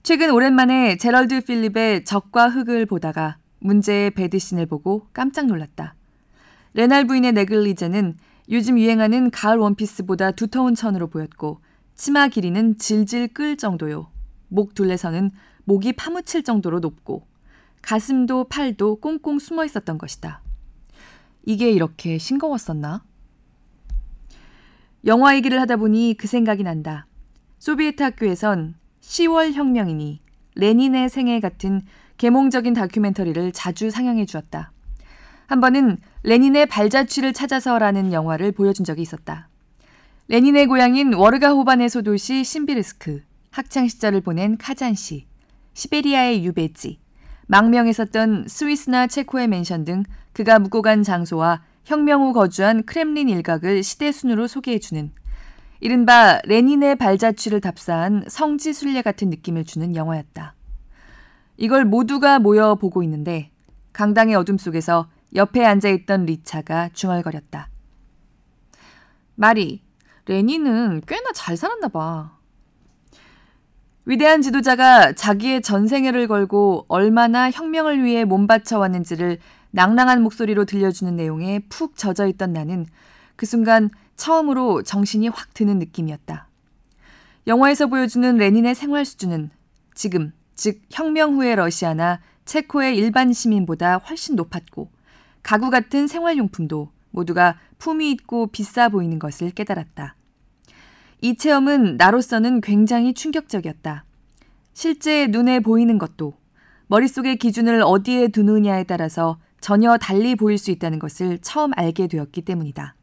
최근 0.02 0.30
오랜만에 0.30 0.96
제럴드 0.96 1.42
필립의 1.42 2.04
적과 2.04 2.48
흙을 2.48 2.86
보다가 2.86 3.36
문제의 3.58 4.12
배드신을 4.12 4.66
보고 4.66 5.08
깜짝 5.12 5.46
놀랐다. 5.46 5.94
레날 6.74 7.06
부인의 7.06 7.32
네글리제는 7.32 8.16
요즘 8.50 8.78
유행하는 8.78 9.30
가을 9.30 9.58
원피스보다 9.58 10.30
두터운 10.30 10.74
천으로 10.74 11.08
보였고 11.08 11.60
치마 11.96 12.28
길이는 12.28 12.76
질질 12.78 13.28
끌 13.28 13.56
정도요. 13.56 14.10
목 14.48 14.74
둘레선은 14.74 15.30
목이 15.64 15.94
파묻힐 15.94 16.44
정도로 16.44 16.78
높고 16.78 17.26
가슴도 17.82 18.44
팔도 18.44 19.00
꽁꽁 19.00 19.38
숨어 19.38 19.64
있었던 19.64 19.96
것이다. 19.98 20.42
이게 21.44 21.70
이렇게 21.70 22.18
싱거웠었나? 22.18 23.02
영화 25.06 25.34
얘기를 25.36 25.60
하다 25.60 25.76
보니 25.76 26.16
그 26.18 26.26
생각이 26.26 26.62
난다. 26.64 27.06
소비에트 27.58 28.02
학교에선 28.02 28.74
10월 29.00 29.52
혁명이니 29.52 30.20
레닌의 30.56 31.08
생애 31.08 31.40
같은 31.40 31.80
계몽적인 32.18 32.74
다큐멘터리를 32.74 33.52
자주 33.52 33.90
상영해 33.90 34.26
주었다. 34.26 34.72
한 35.46 35.60
번은 35.60 35.98
레닌의 36.24 36.66
발자취를 36.66 37.32
찾아서라는 37.32 38.12
영화를 38.12 38.52
보여준 38.52 38.84
적이 38.84 39.02
있었다. 39.02 39.48
레닌의 40.28 40.66
고향인 40.66 41.14
워르가 41.14 41.50
호반의 41.50 41.88
소도시 41.88 42.42
신비르스크, 42.42 43.22
학창 43.52 43.86
시절을 43.86 44.22
보낸 44.22 44.58
카잔시, 44.58 45.28
시베리아의 45.74 46.44
유배지, 46.44 46.98
망명에 47.46 47.92
섰던 47.92 48.46
스위스나 48.48 49.06
체코의 49.06 49.46
맨션 49.46 49.84
등 49.84 50.02
그가 50.32 50.58
묵고 50.58 50.82
간 50.82 51.04
장소와 51.04 51.62
혁명 51.84 52.22
후 52.22 52.32
거주한 52.32 52.84
크렘린 52.86 53.28
일각을 53.28 53.84
시대 53.84 54.10
순으로 54.10 54.48
소개해주는 54.48 55.12
이른바 55.78 56.40
레닌의 56.44 56.96
발자취를 56.96 57.60
답사한 57.60 58.24
성지 58.26 58.72
순례 58.72 59.02
같은 59.02 59.30
느낌을 59.30 59.64
주는 59.64 59.94
영화였다. 59.94 60.56
이걸 61.56 61.84
모두가 61.84 62.40
모여 62.40 62.74
보고 62.74 63.04
있는데 63.04 63.52
강당의 63.92 64.34
어둠 64.34 64.58
속에서 64.58 65.08
옆에 65.36 65.64
앉아 65.64 65.88
있던 65.90 66.26
리차가 66.26 66.90
중얼거렸다. 66.94 67.68
마리, 69.36 69.85
레니는 70.26 71.02
꽤나 71.06 71.30
잘 71.34 71.56
살았나 71.56 71.88
봐. 71.88 72.36
위대한 74.04 74.42
지도자가 74.42 75.12
자기의 75.12 75.62
전생애를 75.62 76.28
걸고 76.28 76.84
얼마나 76.88 77.50
혁명을 77.50 78.04
위해 78.04 78.24
몸바쳐 78.24 78.78
왔는지를 78.78 79.38
낭낭한 79.72 80.22
목소리로 80.22 80.64
들려주는 80.64 81.16
내용에 81.16 81.60
푹 81.68 81.96
젖어 81.96 82.26
있던 82.28 82.52
나는 82.52 82.86
그 83.34 83.46
순간 83.46 83.90
처음으로 84.16 84.82
정신이 84.82 85.28
확 85.28 85.52
드는 85.54 85.78
느낌이었다. 85.78 86.48
영화에서 87.46 87.86
보여주는 87.86 88.36
레닌의 88.36 88.74
생활 88.74 89.04
수준은 89.04 89.50
지금, 89.94 90.32
즉 90.54 90.80
혁명 90.90 91.34
후의 91.34 91.56
러시아나 91.56 92.20
체코의 92.44 92.96
일반 92.96 93.32
시민보다 93.32 93.98
훨씬 93.98 94.36
높았고 94.36 94.88
가구 95.42 95.70
같은 95.70 96.06
생활용품도 96.06 96.90
모두가 97.10 97.58
품위 97.78 98.10
있고 98.12 98.48
비싸 98.48 98.88
보이는 98.88 99.18
것을 99.18 99.50
깨달았다. 99.50 100.14
이 101.20 101.36
체험은 101.36 101.96
나로서는 101.96 102.60
굉장히 102.60 103.14
충격적이었다. 103.14 104.04
실제 104.72 105.26
눈에 105.26 105.60
보이는 105.60 105.98
것도 105.98 106.34
머릿속의 106.88 107.36
기준을 107.36 107.82
어디에 107.82 108.28
두느냐에 108.28 108.84
따라서 108.84 109.38
전혀 109.60 109.96
달리 109.96 110.36
보일 110.36 110.58
수 110.58 110.70
있다는 110.70 110.98
것을 110.98 111.38
처음 111.40 111.72
알게 111.74 112.06
되었기 112.06 112.42
때문이다. 112.42 112.94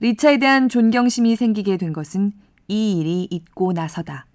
리차에 0.00 0.38
대한 0.38 0.68
존경심이 0.68 1.36
생기게 1.36 1.76
된 1.76 1.92
것은 1.92 2.32
이 2.68 2.98
일이 2.98 3.28
있고 3.30 3.72
나서다. 3.72 4.26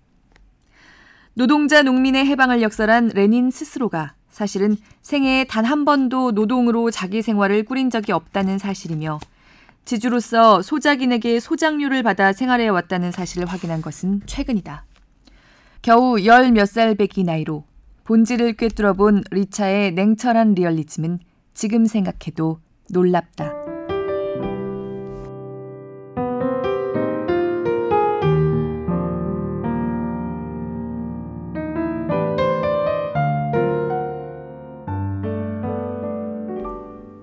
노동자 1.34 1.82
농민의 1.82 2.26
해방을 2.26 2.62
역설한 2.62 3.12
레닌 3.14 3.52
스스로가 3.52 4.16
사실은 4.30 4.78
생애에 5.02 5.46
단 5.46 5.66
한 5.66 5.86
번도 5.86 6.32
노동으로 6.32 6.92
자기 6.92 7.22
생활을 7.22 7.64
꾸린 7.64 7.90
적이 7.90 8.14
없다는 8.14 8.58
사실이며 8.58 9.20
지주로서 9.86 10.62
소작인에게 10.62 11.40
소작료를 11.40 12.04
받아 12.04 12.34
생활해 12.34 12.68
왔다는 12.70 13.12
사실을 13.12 13.48
확인한 13.48 13.82
것은 13.82 14.22
최근이다. 14.26 14.86
겨우 15.82 16.24
열 16.24 16.52
몇 16.52 16.66
살 16.68 16.96
배기 16.96 17.24
나이로 17.24 17.66
본질을 18.04 18.54
꿰뚫어 18.54 18.94
본 18.94 19.24
리차의 19.32 19.94
냉철한 19.94 20.54
리얼리즘은 20.54 21.20
지금 21.54 21.86
생각해도 21.86 22.60
놀랍다. 22.90 23.54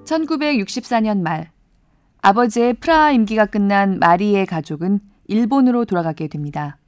(1964년) 0.04 1.20
말 1.20 1.50
아버지의 2.20 2.74
프라하 2.74 3.12
임기가 3.12 3.46
끝난 3.46 3.98
마리의 3.98 4.46
가족은 4.46 5.00
일본으로 5.26 5.84
돌아가게 5.84 6.28
됩니다. 6.28 6.78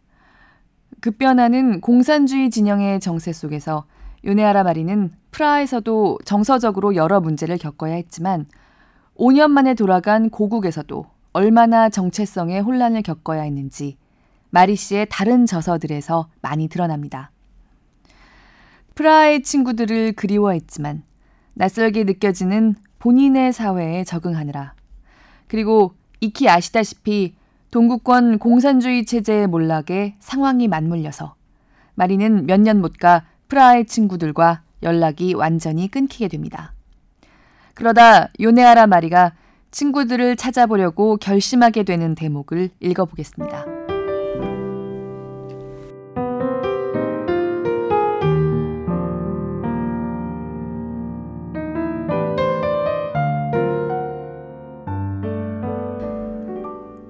급변하는 1.01 1.81
공산주의 1.81 2.51
진영의 2.51 3.01
정세 3.01 3.33
속에서 3.33 3.85
요네하라 4.25 4.65
마리는 4.65 5.11
프라하에서도 5.31 6.19
정서적으로 6.25 6.95
여러 6.95 7.21
문제를 7.21 7.59
겪어야 7.59 7.95
했지만 7.95 8.47
5년 9.17 9.51
만에 9.51 9.75
돌아간 9.75 10.31
고국에서도 10.31 11.07
얼마나 11.33 11.89
정체성의 11.89 12.61
혼란을 12.61 13.03
겪어야 13.03 13.43
했는지 13.43 13.97
마리 14.51 14.75
씨의 14.75 15.07
다른 15.11 15.47
저서들에서 15.47 16.29
많이 16.43 16.69
드러납니다. 16.69 17.31
프라하의 18.95 19.43
친구들을 19.43 20.13
그리워했지만 20.13 21.05
낯설게 21.55 22.05
느껴지는 22.05 22.75
본인의 22.99 23.53
사회에 23.53 24.05
적응하느라 24.05 24.75
그리고 25.51 25.95
익히 26.21 26.49
아시다시피 26.49 27.35
동구권 27.73 28.39
공산주의 28.39 29.05
체제의 29.05 29.49
몰락에 29.49 30.15
상황이 30.21 30.69
맞물려서 30.69 31.35
마리는 31.97 32.47
몇 32.47 32.61
년 32.61 32.79
못 32.79 32.99
가 32.99 33.25
프라하의 33.49 33.87
친구들과 33.87 34.63
연락이 34.85 35.35
완전히 35.35 35.89
끊기게 35.91 36.29
됩니다. 36.29 36.73
그러다 37.75 38.29
요네아라 38.41 38.87
마리가 38.87 39.33
친구들을 39.73 40.37
찾아보려고 40.37 41.17
결심하게 41.17 41.83
되는 41.83 42.15
대목을 42.15 42.71
읽어보겠습니다. 42.79 43.90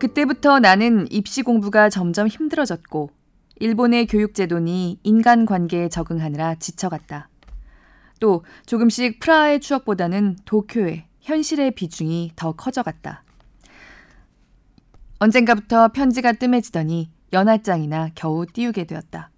그때부터 0.01 0.61
나는 0.61 1.07
입시 1.13 1.43
공부가 1.43 1.91
점점 1.91 2.27
힘들어졌고 2.27 3.11
일본의 3.57 4.07
교육 4.07 4.35
제도니 4.35 4.99
인간 5.03 5.45
관계에 5.45 5.91
적응하느라 5.91 6.55
지쳐갔다. 6.55 7.29
또 8.19 8.43
조금씩 8.65 9.21
프라하의 9.21 9.61
추억보다는 9.61 10.37
도쿄의 10.47 11.05
현실의 11.21 11.73
비중이 11.73 12.33
더 12.35 12.53
커져갔다. 12.53 13.25
언젠가부터 15.19 15.89
편지가 15.89 16.33
뜸해지더니 16.33 17.11
연하장이나 17.35 18.09
겨우 18.15 18.47
띄우게 18.47 18.85
되었다. 18.85 19.31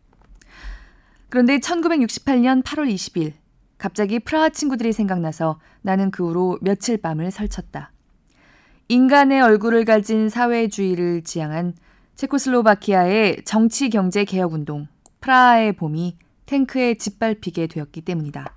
그런데 1.29 1.59
1968년 1.59 2.62
8월 2.62 2.88
20일 2.94 3.33
갑자기 3.79 4.20
프라하 4.20 4.48
친구들이 4.48 4.92
생각나서 4.92 5.59
나는 5.81 6.12
그 6.12 6.29
후로 6.29 6.61
며칠 6.62 6.98
밤을 6.98 7.33
설쳤다. 7.33 7.90
인간의 8.92 9.40
얼굴을 9.40 9.87
가진 9.87 10.28
사회주의를 10.28 11.22
지향한 11.22 11.72
체코슬로바키아의 12.14 13.38
정치 13.46 13.88
경제 13.88 14.26
개혁 14.26 14.52
운동 14.52 14.87
프라하의 15.22 15.76
봄이 15.76 16.18
탱크에 16.44 16.96
짓밟히게 16.96 17.68
되었기 17.68 18.02
때문이다. 18.02 18.55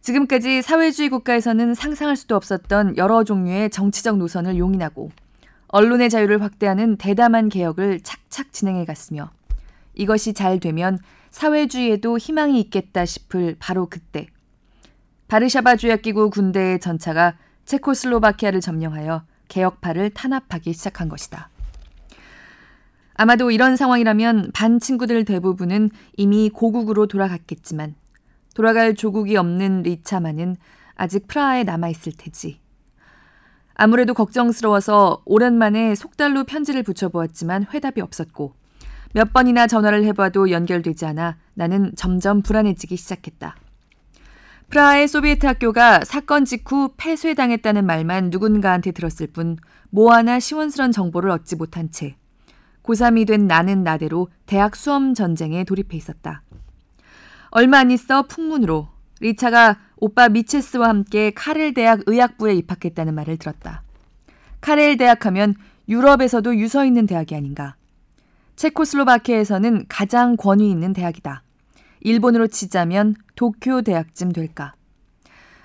지금까지 0.00 0.62
사회주의 0.62 1.10
국가에서는 1.10 1.74
상상할 1.74 2.16
수도 2.16 2.34
없었던 2.34 2.96
여러 2.96 3.24
종류의 3.24 3.68
정치적 3.68 4.16
노선을 4.16 4.56
용인하고 4.56 5.10
언론의 5.68 6.08
자유를 6.08 6.40
확대하는 6.40 6.96
대담한 6.96 7.50
개혁을 7.50 8.00
착착 8.00 8.54
진행해 8.54 8.86
갔으며 8.86 9.30
이것이 9.92 10.32
잘 10.32 10.60
되면 10.60 10.98
사회주의에도 11.30 12.16
희망이 12.16 12.58
있겠다 12.58 13.04
싶을 13.04 13.56
바로 13.58 13.86
그때 13.90 14.28
바르샤바 15.28 15.76
조약기구 15.76 16.30
군대의 16.30 16.80
전차가 16.80 17.36
체코슬로바키아를 17.66 18.60
점령하여 18.60 19.24
개혁파를 19.48 20.10
탄압하기 20.10 20.72
시작한 20.72 21.08
것이다. 21.08 21.50
아마도 23.14 23.50
이런 23.50 23.76
상황이라면 23.76 24.50
반 24.52 24.78
친구들 24.78 25.24
대부분은 25.24 25.90
이미 26.16 26.50
고국으로 26.50 27.06
돌아갔겠지만 27.06 27.94
돌아갈 28.54 28.94
조국이 28.94 29.36
없는 29.36 29.82
리차만은 29.82 30.56
아직 30.94 31.26
프라하에 31.26 31.64
남아있을 31.64 32.12
테지. 32.16 32.60
아무래도 33.74 34.14
걱정스러워서 34.14 35.22
오랜만에 35.26 35.94
속달로 35.94 36.44
편지를 36.44 36.82
붙여보았지만 36.82 37.66
회답이 37.72 38.00
없었고 38.00 38.54
몇 39.12 39.32
번이나 39.32 39.66
전화를 39.66 40.04
해봐도 40.04 40.50
연결되지 40.50 41.04
않아 41.06 41.36
나는 41.54 41.92
점점 41.96 42.42
불안해지기 42.42 42.96
시작했다. 42.96 43.56
프라하의 44.70 45.06
소비에트 45.06 45.46
학교가 45.46 46.04
사건 46.04 46.44
직후 46.44 46.90
폐쇄당했다는 46.96 47.86
말만 47.86 48.30
누군가한테 48.30 48.90
들었을 48.90 49.28
뿐뭐 49.28 50.12
하나 50.12 50.40
시원스런 50.40 50.92
정보를 50.92 51.30
얻지 51.30 51.56
못한 51.56 51.90
채 51.90 52.16
고3이 52.82 53.26
된 53.26 53.46
나는 53.46 53.84
나대로 53.84 54.28
대학 54.46 54.76
수험 54.76 55.14
전쟁에 55.14 55.64
돌입해 55.64 55.96
있었다. 55.96 56.42
얼마 57.50 57.78
안 57.78 57.90
있어 57.90 58.26
풍문으로 58.26 58.88
리차가 59.20 59.78
오빠 59.96 60.28
미체스와 60.28 60.88
함께 60.88 61.30
카렐 61.30 61.72
대학 61.72 62.00
의학부에 62.06 62.54
입학했다는 62.54 63.14
말을 63.14 63.38
들었다. 63.38 63.82
카렐 64.60 64.96
대학 64.96 65.26
하면 65.26 65.54
유럽에서도 65.88 66.56
유서 66.56 66.84
있는 66.84 67.06
대학이 67.06 67.34
아닌가. 67.34 67.76
체코슬로바키아에서는 68.56 69.86
가장 69.88 70.36
권위 70.36 70.70
있는 70.70 70.92
대학이다. 70.92 71.42
일본으로 72.00 72.46
치자면 72.46 73.14
도쿄 73.34 73.82
대학쯤 73.82 74.32
될까. 74.32 74.74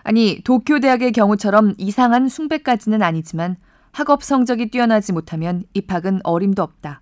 아니, 0.04 0.42
도쿄 0.44 0.80
대학의 0.80 1.12
경우처럼 1.12 1.76
이상한 1.78 2.28
숭배까지는 2.28 3.02
아니지만 3.02 3.56
학업 3.92 4.24
성적이 4.24 4.70
뛰어나지 4.70 5.14
못하면 5.14 5.64
입학은 5.74 6.22
어림도 6.24 6.64
없다. 6.64 7.02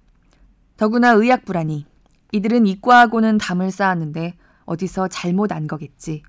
더구나 0.77 1.11
의학부라니. 1.11 1.85
이들은 2.31 2.65
이과하고는 2.67 3.37
담을 3.37 3.71
쌓았는데 3.71 4.35
어디서 4.65 5.07
잘못 5.07 5.51
안 5.51 5.67
거겠지. 5.67 6.23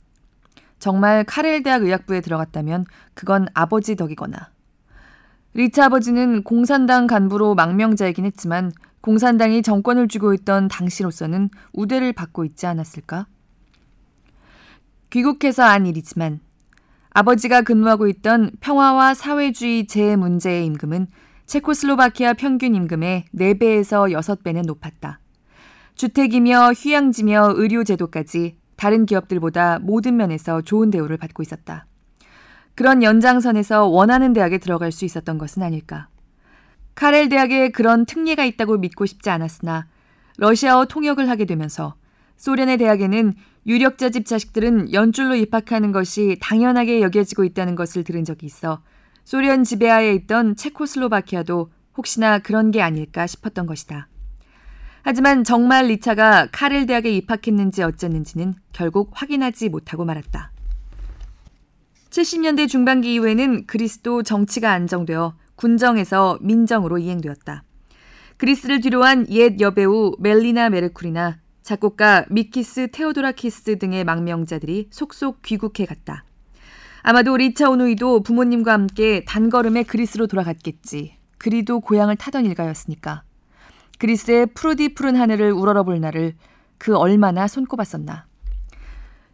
정말 0.78 1.24
카렐 1.24 1.62
대학 1.62 1.82
의학부에 1.82 2.20
들어갔다면 2.20 2.86
그건 3.14 3.46
아버지 3.52 3.96
덕이거나. 3.96 4.50
리차 5.52 5.86
아버지는 5.86 6.42
공산당 6.42 7.06
간부로 7.06 7.54
망명자이긴 7.54 8.24
했지만 8.24 8.72
공산당이 9.02 9.62
정권을 9.62 10.08
쥐고 10.08 10.34
있던 10.34 10.68
당시로서는 10.68 11.50
우대를 11.72 12.12
받고 12.12 12.44
있지 12.44 12.66
않았을까? 12.66 13.26
귀국해서 15.10 15.62
안 15.62 15.86
일이지만 15.86 16.40
아버지가 17.10 17.62
근무하고 17.62 18.06
있던 18.08 18.52
평화와 18.60 19.14
사회주의 19.14 19.86
재 19.86 20.16
문제의 20.16 20.66
임금은 20.66 21.08
체코슬로바키아 21.46 22.34
평균 22.34 22.74
임금의 22.76 23.24
4배에서 23.34 24.12
6배는 24.12 24.66
높았다. 24.66 25.18
주택이며 25.96 26.72
휴양지며 26.72 27.54
의료제도까지 27.56 28.56
다른 28.76 29.04
기업들보다 29.04 29.80
모든 29.80 30.16
면에서 30.16 30.62
좋은 30.62 30.90
대우를 30.90 31.16
받고 31.16 31.42
있었다. 31.42 31.86
그런 32.76 33.02
연장선에서 33.02 33.86
원하는 33.86 34.32
대학에 34.32 34.58
들어갈 34.58 34.92
수 34.92 35.04
있었던 35.04 35.36
것은 35.36 35.62
아닐까. 35.62 36.08
카렐 37.00 37.30
대학에 37.30 37.70
그런 37.70 38.04
특례가 38.04 38.44
있다고 38.44 38.76
믿고 38.76 39.06
싶지 39.06 39.30
않았으나 39.30 39.86
러시아어 40.36 40.84
통역을 40.84 41.30
하게 41.30 41.46
되면서 41.46 41.94
소련의 42.36 42.76
대학에는 42.76 43.32
유력자 43.66 44.10
집 44.10 44.26
자식들은 44.26 44.92
연줄로 44.92 45.34
입학하는 45.34 45.92
것이 45.92 46.36
당연하게 46.42 47.00
여겨지고 47.00 47.44
있다는 47.44 47.74
것을 47.74 48.04
들은 48.04 48.26
적이 48.26 48.44
있어 48.44 48.82
소련 49.24 49.64
지배하에 49.64 50.12
있던 50.12 50.56
체코슬로바키아도 50.56 51.70
혹시나 51.96 52.38
그런 52.38 52.70
게 52.70 52.82
아닐까 52.82 53.26
싶었던 53.26 53.64
것이다. 53.64 54.08
하지만 55.00 55.42
정말 55.42 55.86
리차가 55.86 56.48
카렐 56.52 56.84
대학에 56.84 57.10
입학했는지 57.12 57.82
어쨌는지는 57.82 58.56
결국 58.74 59.12
확인하지 59.14 59.70
못하고 59.70 60.04
말았다. 60.04 60.52
70년대 62.10 62.68
중반기 62.68 63.14
이후에는 63.14 63.66
그리스도 63.66 64.22
정치가 64.22 64.72
안정되어 64.72 65.39
군정에서 65.60 66.38
민정으로 66.40 66.96
이행되었다. 66.96 67.64
그리스를 68.38 68.80
뒤로한 68.80 69.26
옛 69.28 69.60
여배우 69.60 70.16
멜리나 70.18 70.70
메르쿠리나 70.70 71.38
작곡가 71.62 72.24
미키스 72.30 72.88
테오도라키스 72.90 73.78
등의 73.78 74.04
망명자들이 74.04 74.88
속속 74.90 75.42
귀국해 75.42 75.84
갔다. 75.84 76.24
아마도 77.02 77.36
리차 77.36 77.68
오누이도 77.68 78.22
부모님과 78.22 78.72
함께 78.72 79.22
단걸음에 79.26 79.82
그리스로 79.82 80.26
돌아갔겠지. 80.26 81.18
그리도 81.36 81.80
고향을 81.80 82.16
타던 82.16 82.46
일가였으니까. 82.46 83.24
그리스의 83.98 84.46
푸르디 84.54 84.94
푸른 84.94 85.14
하늘을 85.14 85.52
우러러볼 85.52 86.00
날을 86.00 86.36
그 86.78 86.96
얼마나 86.96 87.46
손꼽았었나. 87.46 88.29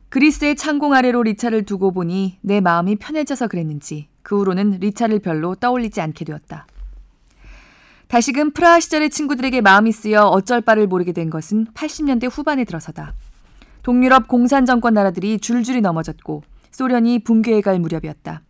그리스의 0.08 0.56
창공 0.56 0.94
아래로 0.94 1.22
리차를 1.22 1.64
두고 1.64 1.92
보니 1.92 2.38
내 2.42 2.60
마음이 2.60 2.96
편해져서 2.96 3.48
그랬는지 3.48 4.08
그 4.22 4.38
후로는 4.38 4.78
리차를 4.80 5.18
별로 5.18 5.54
떠올리지 5.54 6.00
않게 6.00 6.24
되었다. 6.24 6.66
다시금 8.08 8.52
프라하 8.52 8.78
시절의 8.78 9.10
친구들에게 9.10 9.60
마음이 9.60 9.90
쓰여 9.90 10.22
어쩔 10.22 10.60
바를 10.60 10.86
모르게 10.86 11.12
된 11.12 11.28
것은 11.28 11.66
80년대 11.74 12.28
후반에 12.30 12.64
들어서다. 12.64 13.14
동유럽 13.82 14.28
공산 14.28 14.64
정권 14.64 14.94
나라들이 14.94 15.38
줄줄이 15.38 15.80
넘어졌고 15.80 16.42
소련이 16.70 17.20
붕괴해 17.20 17.60
갈 17.60 17.80
무렵이었다. 17.80 18.42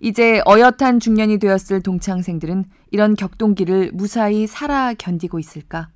이제 0.00 0.42
어엿한 0.46 0.98
중년이 0.98 1.38
되었을 1.38 1.80
동창생들은 1.82 2.64
이런 2.90 3.14
격동기를 3.14 3.92
무사히 3.94 4.48
살아 4.48 4.94
견디고 4.94 5.38
있을까? 5.38 5.88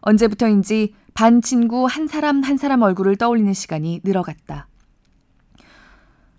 언제부터인지 0.00 0.94
반 1.14 1.42
친구 1.42 1.86
한 1.86 2.06
사람 2.06 2.42
한 2.42 2.56
사람 2.56 2.82
얼굴을 2.82 3.16
떠올리는 3.16 3.52
시간이 3.52 4.00
늘어갔다. 4.04 4.68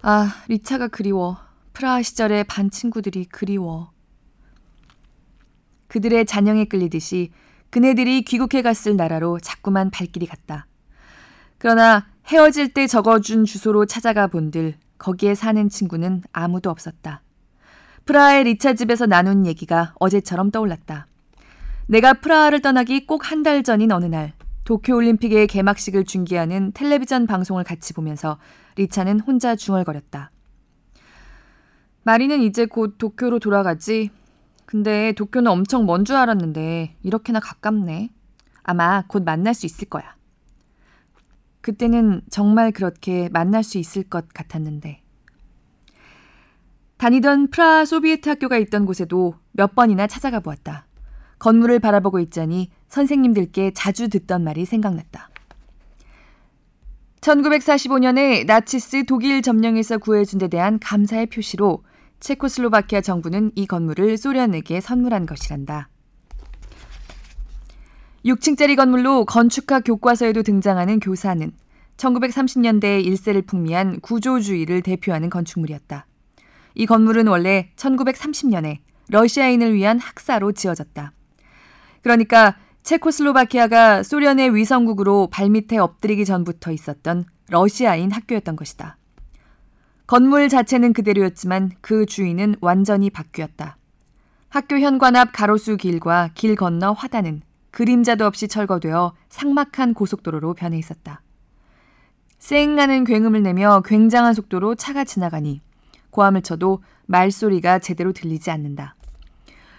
아, 0.01 0.35
리차가 0.47 0.87
그리워. 0.87 1.37
프라하 1.73 2.01
시절의 2.01 2.45
반 2.45 2.69
친구들이 2.69 3.25
그리워. 3.25 3.91
그들의 5.87 6.25
잔영에 6.25 6.65
끌리듯이 6.65 7.31
그네들이 7.69 8.23
귀국해 8.23 8.61
갔을 8.61 8.95
나라로 8.95 9.39
자꾸만 9.39 9.89
발길이 9.91 10.25
갔다. 10.25 10.65
그러나 11.57 12.07
헤어질 12.27 12.73
때 12.73 12.87
적어준 12.87 13.45
주소로 13.45 13.85
찾아가 13.85 14.27
본들 14.27 14.75
거기에 14.97 15.35
사는 15.35 15.69
친구는 15.69 16.23
아무도 16.31 16.69
없었다. 16.69 17.21
프라하의 18.05 18.45
리차 18.45 18.73
집에서 18.73 19.05
나눈 19.05 19.45
얘기가 19.45 19.93
어제처럼 19.99 20.49
떠올랐다. 20.51 21.07
내가 21.87 22.13
프라하를 22.13 22.61
떠나기 22.61 23.05
꼭 23.05 23.25
한 23.25 23.43
달 23.43 23.63
전인 23.63 23.91
어느 23.91 24.05
날 24.05 24.33
도쿄올림픽의 24.71 25.47
개막식을 25.47 26.05
중계하는 26.05 26.71
텔레비전 26.71 27.27
방송을 27.27 27.65
같이 27.65 27.91
보면서 27.91 28.37
리차는 28.77 29.19
혼자 29.19 29.53
중얼거렸다. 29.53 30.31
마리는 32.03 32.41
이제 32.41 32.65
곧 32.65 32.97
도쿄로 32.97 33.39
돌아가지. 33.39 34.11
근데 34.65 35.11
도쿄는 35.11 35.51
엄청 35.51 35.85
먼 35.85 36.05
줄 36.05 36.15
알았는데 36.15 36.95
이렇게나 37.03 37.41
가깝네. 37.41 38.11
아마 38.63 39.03
곧 39.07 39.23
만날 39.23 39.53
수 39.53 39.65
있을 39.65 39.89
거야. 39.89 40.15
그때는 41.59 42.21
정말 42.29 42.71
그렇게 42.71 43.27
만날 43.27 43.63
수 43.63 43.77
있을 43.77 44.03
것 44.03 44.29
같았는데. 44.29 45.01
다니던 46.95 47.49
프라하 47.49 47.83
소비에트 47.83 48.29
학교가 48.29 48.57
있던 48.59 48.85
곳에도 48.85 49.35
몇 49.51 49.75
번이나 49.75 50.07
찾아가 50.07 50.39
보았다. 50.39 50.87
건물을 51.39 51.79
바라보고 51.79 52.19
있자니 52.19 52.71
선생님들께 52.91 53.71
자주 53.73 54.09
듣던 54.09 54.43
말이 54.43 54.65
생각났다. 54.65 55.29
1945년에 57.21 58.45
나치스 58.45 59.05
독일 59.05 59.41
점령에서 59.41 59.97
구해준 59.97 60.39
데 60.39 60.49
대한 60.49 60.77
감사의 60.77 61.27
표시로 61.27 61.85
체코슬로바키아 62.19 62.99
정부는 63.01 63.51
이 63.55 63.65
건물을 63.65 64.17
소련에게 64.17 64.81
선물한 64.81 65.25
것이란다. 65.25 65.87
6층짜리 68.25 68.75
건물로 68.75 69.25
건축학 69.25 69.83
교과서에도 69.85 70.43
등장하는 70.43 70.99
교사는 70.99 71.49
1930년대에 71.95 73.05
일세를 73.05 73.43
풍미한 73.43 74.01
구조주의를 74.01 74.81
대표하는 74.81 75.29
건축물이었다. 75.29 76.05
이 76.75 76.85
건물은 76.85 77.27
원래 77.27 77.71
1930년에 77.77 78.79
러시아인을 79.07 79.73
위한 79.75 79.97
학사로 79.97 80.51
지어졌다. 80.51 81.13
그러니까 82.01 82.57
체코슬로바키아가 82.83 84.03
소련의 84.03 84.55
위성국으로 84.55 85.27
발밑에 85.31 85.77
엎드리기 85.77 86.25
전부터 86.25 86.71
있었던 86.71 87.25
러시아인 87.49 88.11
학교였던 88.11 88.55
것이다. 88.55 88.97
건물 90.07 90.49
자체는 90.49 90.93
그대로였지만 90.93 91.71
그 91.81 92.05
주인은 92.05 92.55
완전히 92.59 93.09
바뀌었다. 93.09 93.77
학교 94.49 94.77
현관 94.79 95.15
앞 95.15 95.31
가로수 95.31 95.77
길과 95.77 96.31
길 96.33 96.55
건너 96.55 96.91
화단은 96.91 97.41
그림자도 97.71 98.25
없이 98.25 98.47
철거되어 98.47 99.13
삭막한 99.29 99.93
고속도로로 99.93 100.55
변해 100.55 100.77
있었다. 100.77 101.21
쌩하는 102.39 103.05
굉음을 103.05 103.43
내며 103.43 103.81
굉장한 103.85 104.33
속도로 104.33 104.75
차가 104.75 105.05
지나가니 105.05 105.61
고함을 106.09 106.41
쳐도 106.41 106.83
말소리가 107.05 107.79
제대로 107.79 108.11
들리지 108.11 108.51
않는다. 108.51 108.95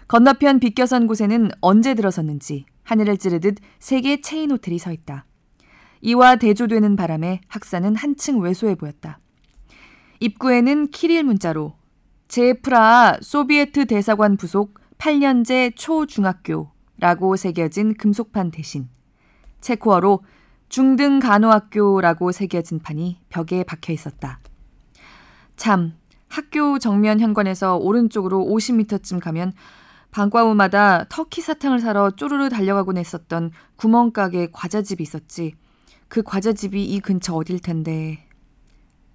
건너편 0.08 0.60
비껴선 0.60 1.06
곳에는 1.06 1.50
언제 1.60 1.94
들어섰는지 1.94 2.64
하늘을 2.82 3.16
찌르듯 3.16 3.56
세 3.78 4.00
개의 4.00 4.22
체인 4.22 4.50
호텔이 4.50 4.78
서 4.78 4.92
있다. 4.92 5.26
이와 6.00 6.36
대조되는 6.36 6.96
바람에 6.96 7.40
학사는 7.48 7.94
한층 7.94 8.40
왜소해 8.40 8.74
보였다. 8.74 9.20
입구에는 10.20 10.88
키릴 10.88 11.24
문자로 11.24 11.74
재프라하 12.28 13.18
소비에트 13.20 13.86
대사관 13.86 14.36
부속 14.36 14.80
8년제 14.98 15.74
초중학교라고 15.76 17.36
새겨진 17.36 17.94
금속판 17.94 18.50
대신 18.50 18.88
체코어로 19.60 20.20
중등 20.68 21.18
간호학교라고 21.18 22.32
새겨진 22.32 22.78
판이 22.78 23.20
벽에 23.28 23.64
박혀 23.64 23.92
있었다. 23.92 24.40
참, 25.56 25.94
학교 26.28 26.78
정면 26.78 27.20
현관에서 27.20 27.76
오른쪽으로 27.76 28.44
50m쯤 28.46 29.20
가면 29.20 29.52
방과 30.12 30.42
후마다 30.42 31.06
터키 31.08 31.40
사탕을 31.40 31.80
사러 31.80 32.10
쪼르르 32.10 32.50
달려가곤 32.50 32.98
했었던 32.98 33.50
구멍가게 33.76 34.48
과자집이 34.52 35.02
있었지. 35.02 35.54
그 36.06 36.22
과자집이 36.22 36.84
이 36.84 37.00
근처 37.00 37.34
어딜 37.34 37.58
텐데. 37.58 38.28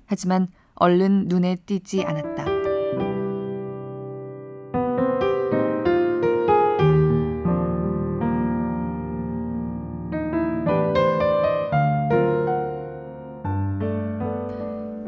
하지만 0.08 0.48
얼른 0.74 1.28
눈에 1.28 1.58
띄지 1.68 2.04
않았다. 2.04 2.46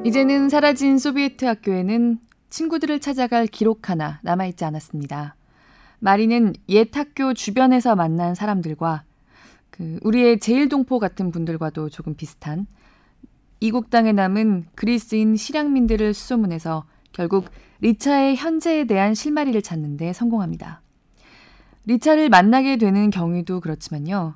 이제는 0.06 0.50
사라진 0.50 1.00
소비에트 1.00 1.46
학교에는 1.46 2.20
친구들을 2.52 3.00
찾아갈 3.00 3.48
기록 3.48 3.90
하나 3.90 4.20
남아있지 4.24 4.66
않았습니다. 4.66 5.36
마리는 6.00 6.54
옛 6.70 6.96
학교 6.96 7.34
주변에서 7.34 7.96
만난 7.96 8.36
사람들과 8.36 9.04
그 9.70 10.00
우리의 10.04 10.40
제일 10.40 10.70
동포 10.70 11.00
같은 11.00 11.32
분들과도 11.32 11.90
조금 11.90 12.16
비슷한 12.16 12.68
이국 13.60 13.90
땅에 13.90 14.12
남은 14.12 14.68
그리스인 14.76 15.36
실향민들을 15.36 16.14
수소문해서 16.14 16.86
결국 17.12 17.46
리차의 17.82 18.36
현재에 18.36 18.86
대한 18.86 19.14
실마리를 19.14 19.62
찾는 19.62 19.98
데 19.98 20.14
성공합니다. 20.14 20.82
리차를 21.86 22.30
만나게 22.30 22.78
되는 22.78 23.10
경위도 23.10 23.62
그렇지만요. 23.62 24.36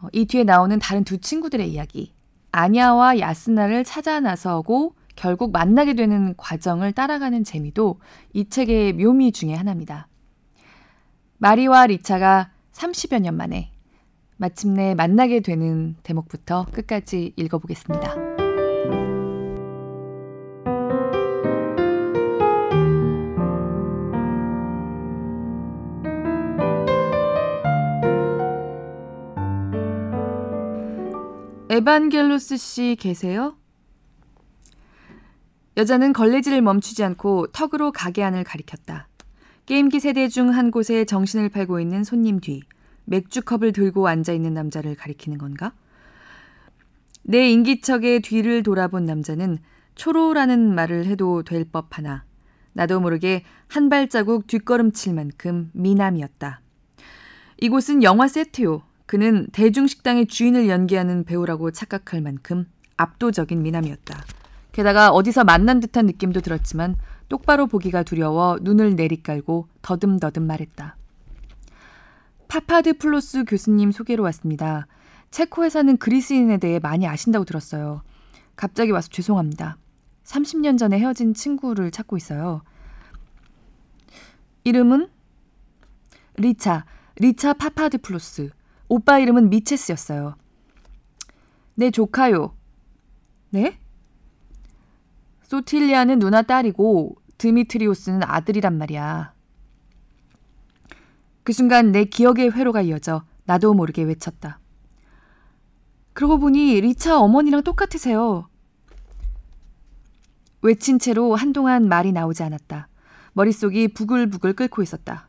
어, 0.00 0.08
이 0.12 0.26
뒤에 0.26 0.44
나오는 0.44 0.78
다른 0.78 1.04
두 1.04 1.18
친구들의 1.18 1.70
이야기, 1.70 2.12
아냐와 2.52 3.18
야스나를 3.18 3.84
찾아 3.84 4.20
나서고 4.20 4.94
결국 5.14 5.52
만나게 5.52 5.94
되는 5.94 6.34
과정을 6.36 6.92
따라가는 6.92 7.44
재미도 7.44 8.00
이 8.32 8.48
책의 8.48 8.94
묘미 8.94 9.32
중의 9.32 9.56
하나입니다. 9.56 10.08
마리와 11.38 11.86
리차가 11.88 12.50
30여 12.72 13.20
년 13.20 13.36
만에 13.36 13.70
마침내 14.36 14.94
만나게 14.94 15.40
되는 15.40 15.96
대목부터 16.02 16.66
끝까지 16.72 17.32
읽어보겠습니다. 17.36 18.14
에반겔로스 31.68 32.56
씨 32.56 32.96
계세요? 32.98 33.56
여자는 35.76 36.14
걸레질을 36.14 36.62
멈추지 36.62 37.04
않고 37.04 37.48
턱으로 37.48 37.92
가게 37.92 38.22
안을 38.22 38.44
가리켰다. 38.44 39.08
게임기 39.66 39.98
세대 39.98 40.28
중 40.28 40.50
한 40.50 40.70
곳에 40.70 41.04
정신을 41.04 41.48
팔고 41.48 41.80
있는 41.80 42.04
손님 42.04 42.38
뒤 42.38 42.62
맥주컵을 43.06 43.72
들고 43.72 44.06
앉아 44.06 44.32
있는 44.32 44.54
남자를 44.54 44.94
가리키는 44.94 45.38
건가? 45.38 45.72
내 47.24 47.50
인기척의 47.50 48.20
뒤를 48.20 48.62
돌아본 48.62 49.04
남자는 49.04 49.58
초로라는 49.96 50.72
말을 50.72 51.06
해도 51.06 51.42
될 51.42 51.64
법하나 51.64 52.24
나도 52.74 53.00
모르게 53.00 53.42
한 53.66 53.88
발자국 53.88 54.46
뒷걸음칠 54.46 55.14
만큼 55.14 55.70
미남이었다. 55.72 56.60
이곳은 57.60 58.04
영화 58.04 58.28
세트요. 58.28 58.82
그는 59.06 59.48
대중식당의 59.52 60.26
주인을 60.26 60.68
연기하는 60.68 61.24
배우라고 61.24 61.72
착각할 61.72 62.20
만큼 62.20 62.66
압도적인 62.96 63.62
미남이었다. 63.62 64.22
게다가 64.70 65.10
어디서 65.10 65.42
만난 65.42 65.80
듯한 65.80 66.06
느낌도 66.06 66.42
들었지만 66.42 66.96
똑바로 67.28 67.66
보기가 67.66 68.02
두려워 68.02 68.58
눈을 68.60 68.94
내리깔고 68.96 69.68
더듬더듬 69.82 70.46
말했다. 70.46 70.96
파파도풀로스 72.48 73.44
교수님 73.44 73.90
소개로 73.90 74.22
왔습니다. 74.24 74.86
체코에 75.30 75.68
사는 75.68 75.96
그리스인에 75.96 76.58
대해 76.58 76.78
많이 76.78 77.06
아신다고 77.06 77.44
들었어요. 77.44 78.02
갑자기 78.54 78.90
와서 78.92 79.08
죄송합니다. 79.10 79.76
30년 80.24 80.78
전에 80.78 80.98
헤어진 80.98 81.34
친구를 81.34 81.90
찾고 81.90 82.16
있어요. 82.16 82.62
이름은? 84.64 85.08
리차, 86.36 86.84
리차 87.16 87.54
파파도풀로스. 87.54 88.50
오빠 88.88 89.18
이름은 89.18 89.50
미체스였어요. 89.50 90.36
네, 91.74 91.90
조카요. 91.90 92.54
네? 93.50 93.78
소틸리아는 95.46 96.18
누나 96.18 96.42
딸이고 96.42 97.16
드미트리오스는 97.38 98.22
아들이란 98.24 98.76
말이야. 98.78 99.32
그 101.44 101.52
순간 101.52 101.92
내 101.92 102.04
기억의 102.04 102.50
회로가 102.50 102.82
이어져 102.82 103.22
나도 103.44 103.72
모르게 103.74 104.02
외쳤다. 104.02 104.58
그러고 106.12 106.38
보니 106.38 106.80
리차 106.80 107.20
어머니랑 107.20 107.62
똑같으세요. 107.62 108.48
외친 110.62 110.98
채로 110.98 111.36
한동안 111.36 111.88
말이 111.88 112.10
나오지 112.10 112.42
않았다. 112.42 112.88
머릿속이 113.34 113.88
부글부글 113.88 114.54
끓고 114.54 114.82
있었다. 114.82 115.28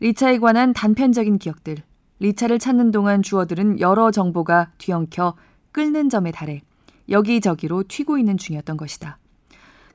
리차에 0.00 0.38
관한 0.38 0.72
단편적인 0.72 1.38
기억들, 1.38 1.76
리차를 2.18 2.58
찾는 2.58 2.90
동안 2.90 3.22
주어들은 3.22 3.78
여러 3.78 4.10
정보가 4.10 4.72
뒤엉켜 4.78 5.36
끓는 5.70 6.08
점에 6.08 6.32
달해 6.32 6.62
여기저기로 7.08 7.84
튀고 7.86 8.18
있는 8.18 8.38
중이었던 8.38 8.76
것이다. 8.76 9.18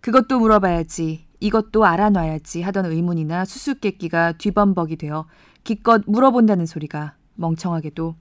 그것도 0.02 0.40
물어봐야지 0.40 1.28
이것도 1.40 1.86
알아놔야지 1.86 2.62
하던 2.62 2.86
의문이나 2.86 3.46
수수께끼가 3.46 4.34
뒤범벅이 4.34 4.96
되어 4.96 5.26
기껏 5.64 6.02
물어본다는 6.08 6.66
소리가 6.66 7.16
멍청하게도 7.36 8.16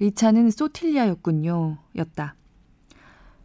리차는 0.00 0.50
소틸리아였군요. 0.50 1.78
였다. 1.96 2.34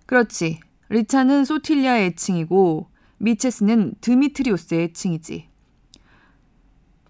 그렇지. 0.05 0.59
리차는 0.89 1.45
소틸리아의 1.45 2.07
애칭이고 2.07 2.87
미체스는 3.17 3.95
드미트리오스의 4.01 4.83
애칭이지. 4.83 5.47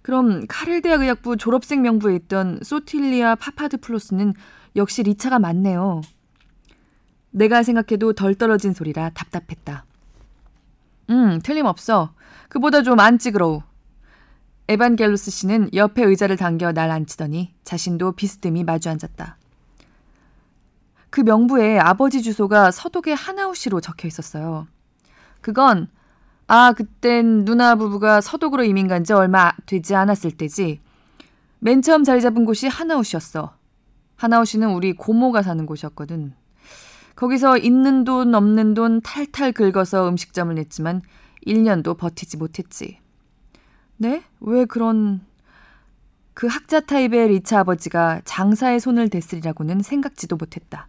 그럼 0.01 0.45
카렐 0.47 0.81
대학 0.81 1.01
의학부 1.01 1.37
졸업생 1.37 1.81
명부에 1.81 2.15
있던 2.15 2.59
소틸리아 2.61 3.35
파파드플로스는 3.35 4.33
역시 4.75 5.03
리차가 5.03 5.39
맞네요. 5.39 6.01
내가 7.31 7.63
생각해도 7.63 8.13
덜 8.13 8.35
떨어진 8.35 8.73
소리라 8.73 9.09
답답했다. 9.09 9.85
음, 11.13 11.39
틀림없어. 11.41 12.13
그보다 12.49 12.81
좀 12.81 12.99
앉지 12.99 13.17
그러우. 13.19 13.61
에반겔로스 14.67 15.29
씨는 15.31 15.69
옆에 15.73 16.03
의자를 16.03 16.37
당겨 16.37 16.71
날 16.71 16.89
앉히더니 16.89 17.53
자신도 17.63 18.13
비스듬히 18.13 18.63
마주 18.63 18.89
앉았다. 18.89 19.37
그 21.09 21.21
명부에 21.21 21.77
아버지 21.79 22.21
주소가 22.23 22.71
서독의 22.71 23.13
하나우시로 23.15 23.81
적혀 23.81 24.07
있었어요. 24.07 24.67
그건 25.41 25.87
아, 26.47 26.73
그땐 26.73 27.45
누나 27.45 27.75
부부가 27.75 28.19
서독으로 28.21 28.63
이민 28.63 28.87
간 28.87 29.03
지 29.03 29.13
얼마 29.13 29.51
되지 29.65 29.95
않았을 29.95 30.31
때지. 30.31 30.81
맨 31.59 31.81
처음 31.81 32.03
자리 32.03 32.21
잡은 32.21 32.45
곳이 32.45 32.67
하나우시였어. 32.67 33.55
하나우시는 34.15 34.69
우리 34.73 34.93
고모가 34.93 35.41
사는 35.43 35.65
곳이었거든. 35.65 36.33
거기서 37.15 37.57
있는 37.57 38.03
돈 38.03 38.33
없는 38.33 38.73
돈 38.73 39.01
탈탈 39.01 39.51
긁어서 39.51 40.09
음식점을 40.09 40.53
냈지만 40.55 41.01
1년도 41.45 41.97
버티지 41.97 42.37
못했지. 42.37 42.99
네? 43.97 44.23
왜 44.39 44.65
그런 44.65 45.21
그 46.33 46.47
학자 46.47 46.79
타입의 46.79 47.27
리차 47.29 47.59
아버지가 47.59 48.21
장사에 48.25 48.79
손을 48.79 49.09
댔으리라고는 49.09 49.81
생각지도 49.81 50.35
못했다. 50.35 50.87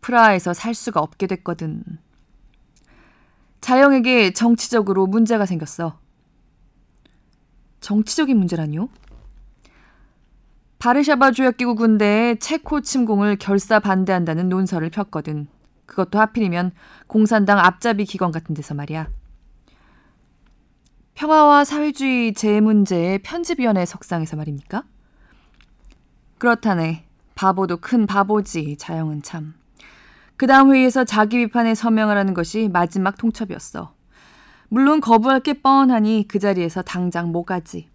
프라하에서 0.00 0.54
살 0.54 0.74
수가 0.74 1.00
없게 1.00 1.26
됐거든. 1.26 1.82
자영에게 3.60 4.32
정치적으로 4.32 5.06
문제가 5.06 5.44
생겼어. 5.44 5.98
정치적인 7.80 8.36
문제라니요? 8.36 8.88
바르샤바 10.78 11.32
조약기구 11.32 11.74
군대에 11.74 12.36
체코 12.36 12.80
침공을 12.80 13.36
결사 13.36 13.80
반대한다는 13.80 14.48
논설을 14.48 14.90
폈거든. 14.90 15.48
그것도 15.86 16.20
하필이면 16.20 16.72
공산당 17.08 17.58
앞잡이 17.58 18.04
기관 18.04 18.30
같은 18.30 18.54
데서 18.54 18.74
말이야. 18.74 19.08
평화와 21.14 21.64
사회주의 21.64 22.32
재문제의 22.32 23.18
편집위원회 23.20 23.84
석상에서 23.84 24.36
말입니까? 24.36 24.84
그렇다네. 26.38 27.04
바보도 27.34 27.78
큰 27.78 28.06
바보지, 28.06 28.76
자영은 28.76 29.22
참. 29.22 29.54
그 30.36 30.46
다음 30.46 30.72
회의에서 30.72 31.02
자기 31.02 31.38
비판에 31.38 31.74
서명을 31.74 32.16
하는 32.16 32.34
것이 32.34 32.68
마지막 32.72 33.18
통첩이었어. 33.18 33.92
물론 34.68 35.00
거부할 35.00 35.40
게 35.40 35.54
뻔하니 35.54 36.26
그 36.28 36.38
자리에서 36.38 36.82
당장 36.82 37.32
못 37.32 37.42
가지. 37.42 37.88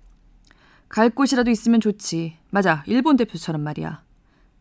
갈 0.93 1.09
곳이라도 1.09 1.49
있으면 1.49 1.79
좋지. 1.79 2.37
맞아, 2.51 2.83
일본 2.85 3.17
대표처럼 3.17 3.61
말이야. 3.61 4.03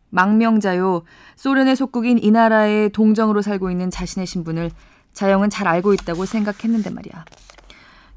망명자요. 0.09 1.03
소련의 1.35 1.75
속국인 1.75 2.17
이 2.23 2.31
나라의 2.31 2.89
동정으로 2.89 3.43
살고 3.43 3.69
있는 3.69 3.91
자신의 3.91 4.25
신분을 4.25 4.71
자영은 5.13 5.51
잘 5.51 5.67
알고 5.67 5.93
있다고 5.93 6.25
생각했는데 6.25 6.89
말이야. 6.89 7.25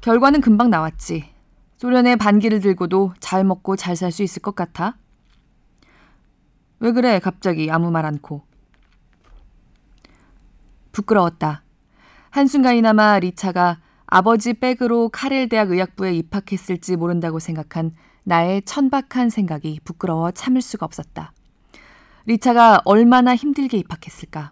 결과는 0.01 0.41
금방 0.41 0.71
나왔지. 0.71 1.29
소련의 1.77 2.15
반기를 2.15 2.59
들고도 2.59 3.13
잘 3.19 3.43
먹고 3.43 3.75
잘 3.75 3.95
살 3.95 4.11
수 4.11 4.23
있을 4.23 4.41
것 4.41 4.55
같아? 4.55 4.97
왜 6.79 6.93
그래, 6.93 7.19
갑자기 7.19 7.69
아무 7.69 7.91
말 7.91 8.07
않고. 8.07 8.41
부끄러웠다. 10.91 11.61
한순간이나마 12.31 13.19
리차가 13.19 13.77
아버지 14.07 14.55
백으로 14.55 15.09
카렐 15.09 15.49
대학 15.49 15.69
의학부에 15.69 16.15
입학했을지 16.15 16.95
모른다고 16.95 17.37
생각한 17.37 17.91
나의 18.27 18.61
천박한 18.63 19.29
생각이 19.29 19.79
부끄러워 19.85 20.31
참을 20.31 20.61
수가 20.61 20.85
없었다. 20.85 21.31
리차가 22.25 22.81
얼마나 22.83 23.33
힘들게 23.33 23.77
입학했을까. 23.77 24.51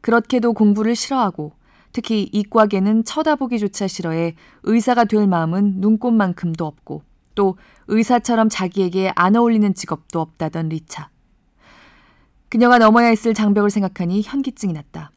그렇게도 0.00 0.54
공부를 0.54 0.96
싫어하고 0.96 1.52
특히 1.92 2.28
이과계는 2.32 3.04
쳐다보기조차 3.04 3.86
싫어해 3.86 4.34
의사가 4.64 5.04
될 5.04 5.28
마음은 5.28 5.74
눈꽃만큼도 5.76 6.66
없고 6.66 7.04
또 7.36 7.56
의사처럼 7.86 8.48
자기에게 8.48 9.12
안 9.14 9.36
어울리는 9.36 9.72
직업도 9.72 10.20
없다던 10.20 10.70
리차. 10.70 11.08
그녀가 12.48 12.78
넘어야 12.78 13.06
했을 13.06 13.34
장벽을 13.34 13.70
생각하니 13.70 14.22
현기증이 14.22 14.72
났다. 14.72 15.12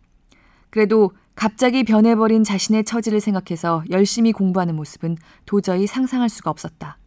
그래도 0.70 1.14
갑자기 1.34 1.84
변해버린 1.84 2.44
자신의 2.44 2.84
처지를 2.84 3.20
생각해서 3.20 3.84
열심히 3.90 4.32
공부하는 4.32 4.76
모습은 4.76 5.18
도저히 5.48 5.88
상상할 5.88 6.30
수가 6.30 6.52
없었다. 6.52 6.99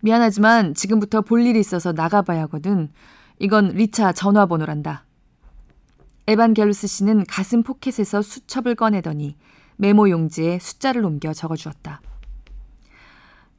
미안하지만 0.00 0.74
지금부터 0.74 1.20
볼 1.20 1.46
일이 1.46 1.60
있어서 1.60 1.92
나가봐야 1.92 2.42
하거든. 2.42 2.90
이건 3.38 3.68
리차 3.68 4.12
전화번호란다. 4.12 5.04
에반겔루스 6.26 6.86
씨는 6.86 7.24
가슴 7.26 7.62
포켓에서 7.62 8.22
수첩을 8.22 8.74
꺼내더니 8.74 9.36
메모 9.76 10.10
용지에 10.10 10.58
숫자를 10.58 11.04
옮겨 11.04 11.32
적어주었다. 11.32 12.00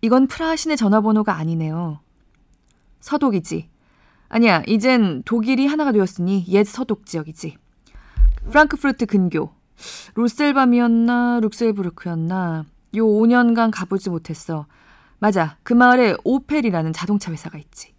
이건 0.02 0.28
프라하 0.28 0.56
시내 0.56 0.78
전화번호가 0.78 1.36
아니네요. 1.36 2.00
서독이지. 3.02 3.70
아니야, 4.30 4.64
이젠 4.68 5.22
독일이 5.24 5.68
하나가 5.68 5.92
되었으니 5.92 6.46
옛 6.48 6.64
서독 6.64 7.06
지역이지. 7.06 7.58
프랑크푸르트 8.50 9.06
근교. 9.06 9.52
로셀밤이었나 10.14 11.40
룩셀부르크였나 11.42 12.66
요 12.96 13.06
5년간 13.06 13.72
가보지 13.74 14.10
못했어. 14.10 14.68
맞아. 15.22 15.56
그 15.62 15.74
마을에 15.74 16.16
오펠이라는 16.24 16.94
자동차 16.94 17.32
회사가 17.32 17.60
있지. 17.60 17.94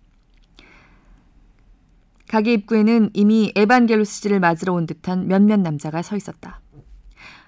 가게 2.29 2.53
입구에는 2.55 3.11
이미 3.13 3.53
에반겔로스 3.55 4.23
씨를 4.23 4.41
맞으러 4.41 4.73
온 4.73 4.87
듯한 4.87 5.29
몇몇 5.29 5.61
남자가 5.61 6.03
서 6.03 6.17
있었다. 6.17 6.61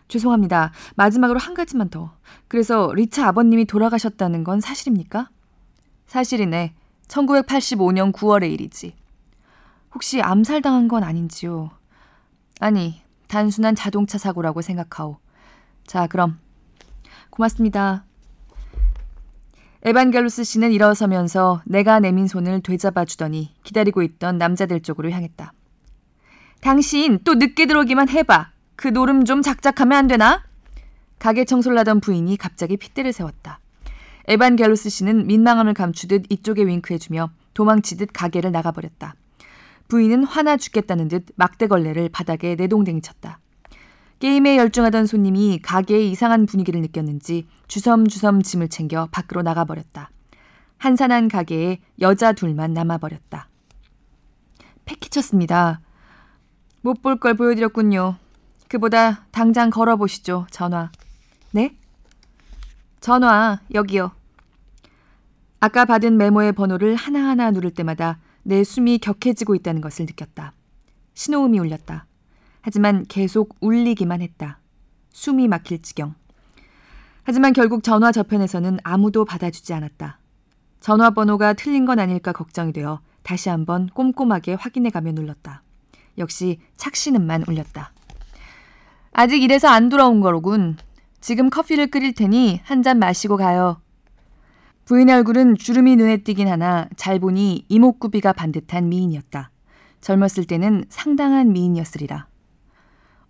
죄송합니다. 0.07 0.71
마지막으로 0.95 1.41
한 1.41 1.55
가지만 1.55 1.89
더. 1.89 2.17
그래서 2.47 2.93
리차 2.95 3.27
아버님이 3.27 3.65
돌아가셨다는 3.65 4.45
건 4.45 4.61
사실입니까? 4.61 5.29
사실이네. 6.07 6.73
1985년 7.09 8.13
9월의 8.13 8.53
일이지. 8.53 8.95
혹시 9.93 10.23
암살당한 10.23 10.87
건 10.87 11.03
아닌지요? 11.03 11.73
아니, 12.61 13.03
단순한 13.27 13.75
자동차 13.75 14.19
사고라고 14.19 14.63
생각하오. 14.63 15.17
자, 15.85 16.07
그럼. 16.07 16.39
고맙습니다. 17.31 18.05
에반겔루스 19.87 20.45
씨는 20.45 20.73
일어서면서 20.73 21.61
내가 21.67 22.01
내민 22.01 22.27
손을 22.27 22.63
되잡아 22.63 23.05
주더니 23.05 23.55
기다리고 23.65 24.01
있던 24.01 24.39
남자들 24.39 24.81
쪽으로 24.81 25.11
향했다. 25.11 25.53
당신 26.63 27.19
또 27.23 27.35
늦게 27.35 27.67
들어오기만 27.67 28.09
해봐. 28.09 28.51
그 28.77 28.89
노름 28.89 29.27
좀 29.27 29.43
작작하면 29.43 29.99
안 29.99 30.07
되나? 30.07 30.43
가게 31.19 31.45
청소를 31.45 31.77
하던 31.81 32.01
부인이 32.01 32.35
갑자기 32.39 32.79
핏대를 32.79 33.13
세웠다. 33.13 33.61
에반겔루스 34.27 34.89
씨는 34.89 35.27
민망함을 35.27 35.75
감추듯 35.75 36.25
이쪽에 36.31 36.67
윙크해주며 36.67 37.31
도망치듯 37.53 38.09
가게를 38.15 38.53
나가버렸다. 38.53 39.15
부인은 39.89 40.25
화나 40.25 40.57
죽겠다는 40.57 41.09
듯 41.09 41.27
막대걸레를 41.37 42.09
바닥에 42.09 42.55
내동댕이 42.55 43.03
쳤다. 43.03 43.39
게임에 44.25 44.57
열중하던 44.57 45.05
손님이 45.05 45.59
가게의 45.61 46.11
이상한 46.11 46.47
분위기를 46.47 46.81
느꼈는지 46.81 47.47
주섬주섬 47.69 48.41
짐을 48.41 48.71
챙겨 48.71 49.07
밖으로 49.13 49.43
나가버렸다. 49.43 50.11
한산한 50.79 51.29
가게에 51.29 51.83
여자 52.01 52.33
둘만 52.33 52.73
남아버렸다. 52.73 53.51
패키쳤습니다. 54.87 55.83
못 56.81 57.03
볼 57.03 57.17
걸 57.17 57.35
보여드렸군요. 57.35 58.17
그보다 58.69 59.27
당장 59.31 59.69
걸어보시죠, 59.69 60.47
전화. 60.51 60.91
네? 61.51 61.77
전화, 63.01 63.61
여기요. 63.75 64.13
아까 65.61 65.85
받은 65.85 66.17
메모의 66.17 66.53
번호를 66.53 66.95
하나하나 66.95 67.51
누를 67.51 67.73
때마다 67.73 68.21
내 68.43 68.65
숨이 68.65 69.01
격해지고 69.01 69.55
있다는 69.55 69.83
것을 69.83 70.07
느꼈다. 70.07 70.55
신호음이 71.13 71.59
울렸다. 71.59 72.07
하지만 72.65 73.05
계속 73.11 73.57
울리기만 73.61 74.23
했다. 74.23 74.59
숨이 75.11 75.49
막힐 75.49 75.83
지경. 75.83 76.15
하지만 77.23 77.53
결국 77.53 77.83
전화 77.83 78.11
저편에서는 78.11 78.79
아무도 78.83 79.27
받아주지 79.27 79.75
않았다. 79.75 80.19
전화번호가 80.81 81.53
틀린 81.53 81.85
건 81.85 81.99
아닐까 81.99 82.33
걱정이 82.33 82.73
되어 82.73 83.01
다시 83.23 83.51
한번 83.51 83.87
꼼꼼하게 83.89 84.55
확인해 84.55 84.89
가며 84.89 85.13
눌렀다. 85.13 85.63
역시 86.17 86.59
착신음만 86.79 87.45
울렸다. 87.49 87.93
아직 89.13 89.43
이래서 89.43 89.69
안 89.69 89.91
돌아온 89.91 90.21
거로군. 90.21 90.79
지금 91.21 91.51
커피를 91.51 91.89
끓일 91.89 92.15
테니 92.15 92.63
한 92.65 92.83
잔 92.83 92.99
마시고 92.99 93.37
가요. 93.37 93.83
부인의 94.87 95.15
얼굴은 95.17 95.57
주름이 95.57 95.97
눈에 95.97 96.19
띄긴 96.19 96.49
하나 96.49 96.89
잘 96.97 97.19
보니 97.19 97.67
이목구비가 97.69 98.33
반듯한 98.33 98.89
미인이었다. 98.89 99.51
젊었을 100.01 100.47
때는 100.47 100.87
상당한 100.89 101.53
미인이었으리라. 101.53 102.27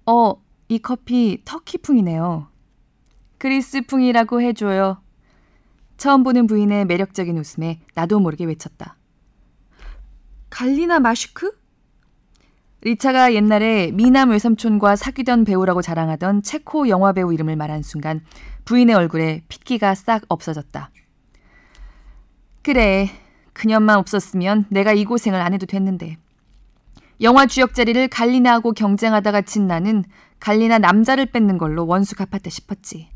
어, 0.07 0.34
이 0.68 0.78
커피 0.78 1.40
터키풍이네요. 1.44 2.48
그리스풍이라고 3.38 4.40
해줘요. 4.40 4.98
처음 5.96 6.22
보는 6.22 6.46
부인의 6.46 6.86
매력적인 6.86 7.38
웃음에 7.38 7.80
나도 7.94 8.20
모르게 8.20 8.44
외쳤다. 8.44 8.96
갈리나 10.50 11.00
마슈크? 11.00 11.52
리차가 12.82 13.32
옛날에 13.32 13.90
미남 13.92 14.30
외삼촌과 14.30 14.96
사귀던 14.96 15.44
배우라고 15.44 15.80
자랑하던 15.80 16.42
체코 16.42 16.88
영화배우 16.88 17.32
이름을 17.32 17.57
말한 17.57 17.82
순간 17.82 18.20
부인의 18.66 18.94
얼굴에 18.94 19.42
핏기가 19.48 19.94
싹 19.94 20.22
없어졌다. 20.28 20.90
그래, 22.62 23.11
그년만 23.55 23.98
없었으면 23.98 24.66
내가 24.68 24.92
이 24.92 25.05
고생을 25.05 25.40
안 25.40 25.55
해도 25.55 25.64
됐는데. 25.64 26.18
영화 27.20 27.46
주역 27.46 27.74
자리를 27.74 28.08
갈리나하고 28.08 28.72
경쟁하다가 28.72 29.42
진 29.42 29.66
나는 29.66 30.04
갈리나 30.40 30.78
남자를 30.78 31.26
뺏는 31.26 31.58
걸로 31.58 31.86
원수 31.86 32.16
갚았다 32.16 32.50
싶었지. 32.50 33.08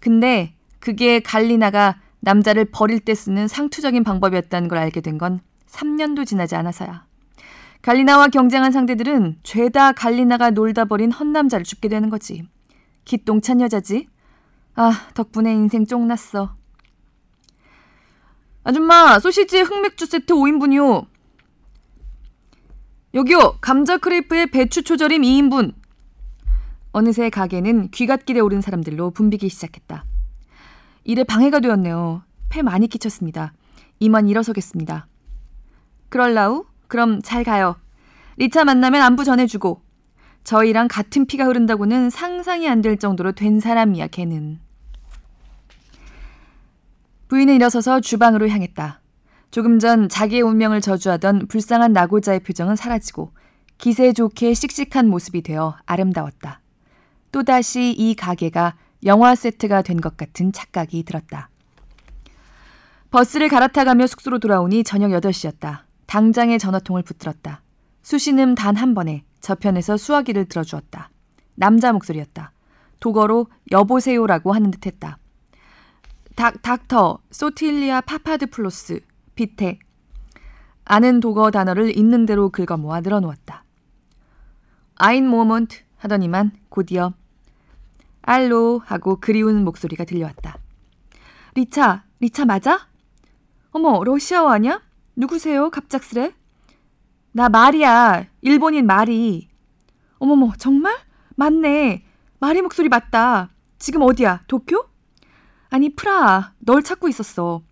근데 0.00 0.54
그게 0.80 1.20
갈리나가 1.20 2.00
남자를 2.20 2.66
버릴 2.66 3.00
때 3.00 3.14
쓰는 3.14 3.48
상투적인 3.48 4.04
방법이었다는 4.04 4.68
걸 4.68 4.78
알게 4.78 5.00
된 5.00 5.18
건 5.18 5.40
3년도 5.68 6.26
지나지 6.26 6.56
않아서야. 6.56 7.06
갈리나와 7.82 8.28
경쟁한 8.28 8.72
상대들은 8.72 9.38
죄다 9.42 9.92
갈리나가 9.92 10.50
놀다 10.50 10.84
버린 10.84 11.12
헛남자를 11.12 11.64
죽게 11.64 11.88
되는 11.88 12.10
거지. 12.10 12.42
기똥찬 13.04 13.60
여자지. 13.60 14.08
아, 14.74 15.08
덕분에 15.14 15.52
인생 15.52 15.86
쫑났어. 15.86 16.54
아줌마, 18.64 19.18
소시지 19.18 19.60
흑맥주 19.60 20.06
세트 20.06 20.34
5인분이요. 20.34 21.06
여기요, 23.14 23.58
감자 23.60 23.96
크레이프에 23.98 24.46
배추 24.46 24.82
초절임 24.82 25.22
2인분. 25.22 25.74
어느새 26.92 27.30
가게는 27.30 27.90
귀갓길에 27.90 28.40
오른 28.40 28.60
사람들로 28.60 29.10
붐비기 29.10 29.48
시작했다. 29.48 30.04
일에 31.04 31.24
방해가 31.24 31.60
되었네요. 31.60 32.22
폐 32.48 32.62
많이 32.62 32.86
끼쳤습니다. 32.86 33.52
이만 33.98 34.28
일어서겠습니다. 34.28 35.06
그럴라우? 36.08 36.64
그럼 36.86 37.20
잘 37.22 37.44
가요. 37.44 37.76
리차 38.36 38.64
만나면 38.64 39.02
안부 39.02 39.24
전해주고. 39.24 39.82
저희랑 40.44 40.88
같은 40.88 41.26
피가 41.26 41.44
흐른다고는 41.46 42.08
상상이 42.10 42.68
안 42.68 42.80
될 42.80 42.96
정도로 42.98 43.32
된 43.32 43.60
사람이야, 43.60 44.06
걔는. 44.08 44.60
부인은 47.28 47.54
일어서서 47.54 48.00
주방으로 48.00 48.48
향했다. 48.48 49.00
조금 49.50 49.78
전 49.78 50.08
자기의 50.08 50.42
운명을 50.42 50.80
저주하던 50.80 51.48
불쌍한 51.48 51.92
나고자의 51.92 52.40
표정은 52.40 52.76
사라지고 52.76 53.32
기세 53.78 54.12
좋게 54.12 54.54
씩씩한 54.54 55.08
모습이 55.08 55.42
되어 55.42 55.76
아름다웠다. 55.86 56.60
또다시 57.32 57.92
이 57.92 58.14
가게가 58.14 58.76
영화 59.04 59.34
세트가 59.34 59.82
된 59.82 60.00
것 60.00 60.16
같은 60.16 60.52
착각이 60.52 61.04
들었다. 61.04 61.48
버스를 63.10 63.48
갈아타가며 63.48 64.06
숙소로 64.06 64.38
돌아오니 64.38 64.84
저녁 64.84 65.10
8시였다. 65.12 65.80
당장에 66.06 66.58
전화통을 66.58 67.02
붙들었다. 67.02 67.62
수신음 68.02 68.54
단 68.54 68.74
한 68.74 68.94
번에 68.94 69.24
저편에서 69.40 69.96
수화기를 69.96 70.46
들어주었다. 70.46 71.10
남자 71.54 71.92
목소리였다. 71.92 72.52
독어로 73.00 73.46
여보세요라고 73.70 74.52
하는 74.52 74.70
듯 74.70 74.86
했다. 74.86 75.18
닥, 76.34 76.60
닥터, 76.62 77.18
소틸리아 77.30 78.00
파파드플로스, 78.02 79.00
bitte. 79.38 79.78
아는 80.84 81.20
독어 81.20 81.52
단어를 81.52 81.96
있는 81.96 82.26
대로 82.26 82.50
긁어 82.50 82.76
모아 82.76 83.00
늘어놓았다. 83.00 83.62
ein 84.96 85.28
Moment 85.28 85.78
하더니만 85.98 86.50
곧이어 86.68 87.12
Hallo 88.22 88.82
하고 88.84 89.20
그리운 89.20 89.64
목소리가 89.64 90.04
들려왔다. 90.04 90.58
리차, 91.54 92.04
리차 92.18 92.46
맞아? 92.46 92.88
어머, 93.70 94.02
러시아어 94.02 94.48
아냐? 94.48 94.82
누구세요? 95.14 95.70
갑작스레? 95.70 96.34
나 97.30 97.48
말이야. 97.48 98.26
일본인 98.40 98.86
말이. 98.86 99.48
어머머, 100.18 100.52
정말? 100.58 100.96
맞네. 101.36 102.04
마리 102.40 102.60
목소리 102.60 102.88
맞다. 102.88 103.50
지금 103.78 104.02
어디야? 104.02 104.42
도쿄? 104.48 104.88
아니, 105.70 105.94
프라. 105.94 106.54
널 106.58 106.82
찾고 106.82 107.08
있었어. 107.08 107.62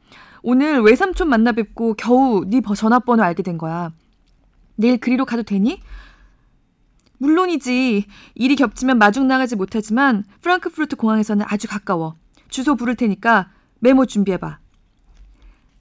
오늘 0.42 0.80
외삼촌 0.80 1.28
만나 1.28 1.52
뵙고 1.52 1.94
겨우 1.94 2.44
네 2.46 2.60
전화번호 2.60 3.22
알게 3.22 3.42
된 3.42 3.58
거야. 3.58 3.92
내일 4.76 4.98
그리로 4.98 5.24
가도 5.24 5.42
되니? 5.42 5.80
물론이지. 7.18 8.06
일이 8.34 8.56
겹치면 8.56 8.98
마중 8.98 9.26
나가지 9.26 9.56
못하지만 9.56 10.24
프랑크푸르트 10.42 10.96
공항에서는 10.96 11.46
아주 11.48 11.66
가까워. 11.68 12.14
주소 12.48 12.74
부를 12.76 12.94
테니까 12.94 13.50
메모 13.80 14.06
준비해봐. 14.06 14.58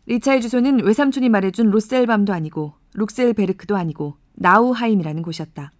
리차의 0.07 0.41
주소는 0.41 0.83
외삼촌이 0.83 1.29
말해준 1.29 1.71
로셀밤도 1.71 2.31
아니고 2.31 2.73
룩셀베르크도 2.93 3.75
아니고 3.75 4.17
나우하임이라는 4.35 5.21
곳이었다. 5.23 5.71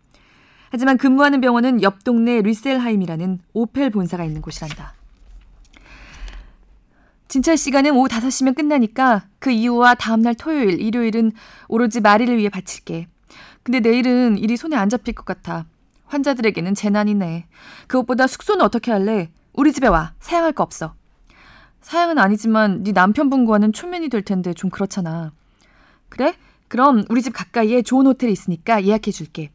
하지만 0.72 0.98
근무하는 0.98 1.42
병원은 1.42 1.84
옆 1.84 2.04
동네 2.04 2.42
리셀하임이라는 2.42 3.40
오펠 3.54 3.92
본사가 3.92 4.26
있는 4.26 4.42
곳이란다. 4.42 4.94
진찰 7.28 7.58
시간은 7.58 7.92
오후 7.96 8.08
5시면 8.08 8.56
끝나니까 8.56 9.26
그 9.40 9.50
이후와 9.50 9.96
다음날 9.96 10.36
토요일, 10.36 10.80
일요일은 10.80 11.32
오로지 11.68 12.00
마리를 12.00 12.38
위해 12.38 12.50
바칠게. 12.50 13.08
근데 13.64 13.80
내일은 13.80 14.38
일이 14.38 14.58
손에 14.58 14.76
안 14.76 14.90
잡힐 14.90 15.16
것 15.16 15.26
같아. 15.26 15.66
환자들에게는 16.06 16.76
재난이네. 16.76 17.48
그것보다 17.88 18.28
숙소는 18.28 18.64
어떻게 18.64 18.92
할래? 18.92 19.32
우리 19.54 19.74
집에 19.74 19.88
와. 19.88 20.14
사양할 20.20 20.54
거 20.54 20.64
없어. 20.64 20.94
사양은 21.82 22.20
아니지만 22.20 22.84
네 22.84 22.92
남편분과는 22.92 23.74
초면이 23.74 24.10
될 24.10 24.22
텐데 24.22 24.54
좀 24.54 24.70
그렇잖아. 24.70 25.32
그래? 26.10 26.36
그럼 26.68 27.04
우리 27.10 27.22
집 27.22 27.32
가까이에 27.32 27.82
좋은 27.82 28.06
호텔이 28.06 28.32
있으니까 28.32 28.86
예약해 28.86 29.12
줄게. 29.12 29.50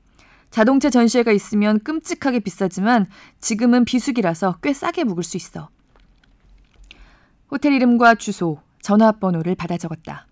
자동차 0.51 0.91
전시회가 0.91 1.31
있으면 1.31 1.79
끔찍하게 1.81 2.41
비싸지만 2.41 3.07
지금은 3.41 3.85
비수기라서 3.85 4.59
꽤 4.63 4.73
싸게 4.73 5.05
묵을 5.05 5.23
수 5.23 5.37
있어. 5.37 5.71
호텔 7.51 7.73
이름과 7.73 8.15
주소, 8.15 8.61
전화번호를 8.81 9.55
받아 9.55 9.77
적었다. 9.77 10.27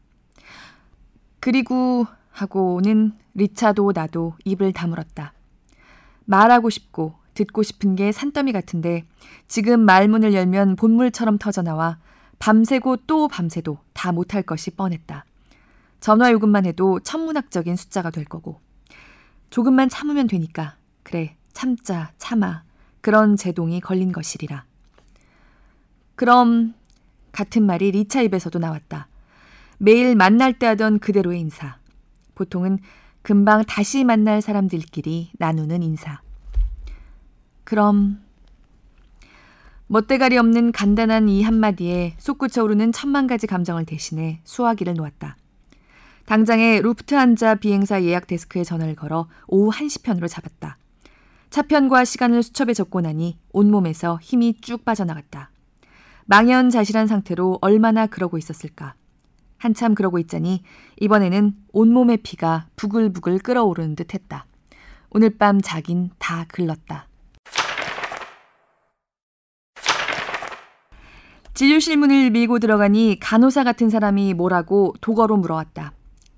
그리고 1.40 2.06
하고는 2.30 3.12
리차도 3.34 3.92
나도 3.94 4.34
입을 4.44 4.72
다물었다. 4.72 5.32
말하고 6.24 6.70
싶고 6.70 7.14
듣고 7.34 7.62
싶은 7.62 7.96
게 7.96 8.12
산더미 8.12 8.52
같은데 8.52 9.04
지금 9.46 9.80
말문을 9.80 10.34
열면 10.34 10.76
본물처럼 10.76 11.38
터져나와 11.38 11.98
밤새고 12.38 12.98
또 13.06 13.28
밤새도 13.28 13.78
다 13.92 14.12
못할 14.12 14.42
것이 14.42 14.70
뻔했다. 14.70 15.24
전화 16.00 16.30
요금만 16.30 16.66
해도 16.66 17.00
천문학적인 17.00 17.76
숫자가 17.76 18.10
될 18.10 18.24
거고. 18.24 18.60
조금만 19.50 19.88
참으면 19.88 20.26
되니까. 20.26 20.76
그래, 21.02 21.36
참자, 21.52 22.12
참아. 22.18 22.62
그런 23.00 23.36
제동이 23.36 23.80
걸린 23.80 24.12
것이리라. 24.12 24.64
그럼 26.14 26.74
같은 27.38 27.62
말이 27.62 27.92
리차 27.92 28.20
입에서도 28.22 28.58
나왔다. 28.58 29.06
매일 29.78 30.16
만날 30.16 30.58
때 30.58 30.66
하던 30.66 30.98
그대로의 30.98 31.38
인사. 31.38 31.76
보통은 32.34 32.80
금방 33.22 33.64
다시 33.64 34.02
만날 34.02 34.42
사람들끼리 34.42 35.30
나누는 35.38 35.84
인사. 35.84 36.20
그럼 37.62 38.20
멋대가리 39.86 40.36
없는 40.36 40.72
간단한 40.72 41.28
이 41.28 41.44
한마디에 41.44 42.16
솟구쳐 42.18 42.64
오르는 42.64 42.90
천만 42.90 43.28
가지 43.28 43.46
감정을 43.46 43.84
대신해 43.84 44.40
수화기를 44.42 44.94
놓았다. 44.94 45.36
당장에 46.26 46.80
루프트한자 46.80 47.54
비행사 47.54 48.02
예약 48.02 48.26
데스크에 48.26 48.64
전화를 48.64 48.96
걸어 48.96 49.28
오후 49.46 49.70
1시 49.70 50.02
편으로 50.02 50.26
잡았다. 50.26 50.76
차편과 51.50 52.04
시간을 52.04 52.42
수첩에 52.42 52.74
적고 52.74 53.00
나니 53.00 53.38
온몸에서 53.52 54.18
힘이 54.20 54.60
쭉 54.60 54.84
빠져나갔다. 54.84 55.52
망연자실한 56.28 57.06
상태로 57.06 57.58
얼마나 57.62 58.06
그러고 58.06 58.36
있었을까. 58.36 58.94
한참 59.56 59.94
그러고 59.94 60.18
있자니 60.18 60.62
이번에는 61.00 61.56
온몸의 61.72 62.18
피가 62.18 62.68
부글부글 62.76 63.38
끓어오르는 63.38 63.96
듯 63.96 64.12
했다. 64.12 64.44
오늘 65.08 65.30
밤 65.38 65.58
자긴 65.62 66.10
다 66.18 66.44
글렀다. 66.48 67.08
진료실 71.54 71.96
문을 71.96 72.30
밀고 72.30 72.58
들어가니 72.58 73.18
간호사 73.20 73.64
같은 73.64 73.88
사람이 73.88 74.34
뭐라고 74.34 74.94
독어로 75.00 75.38
물어왔다. 75.38 75.94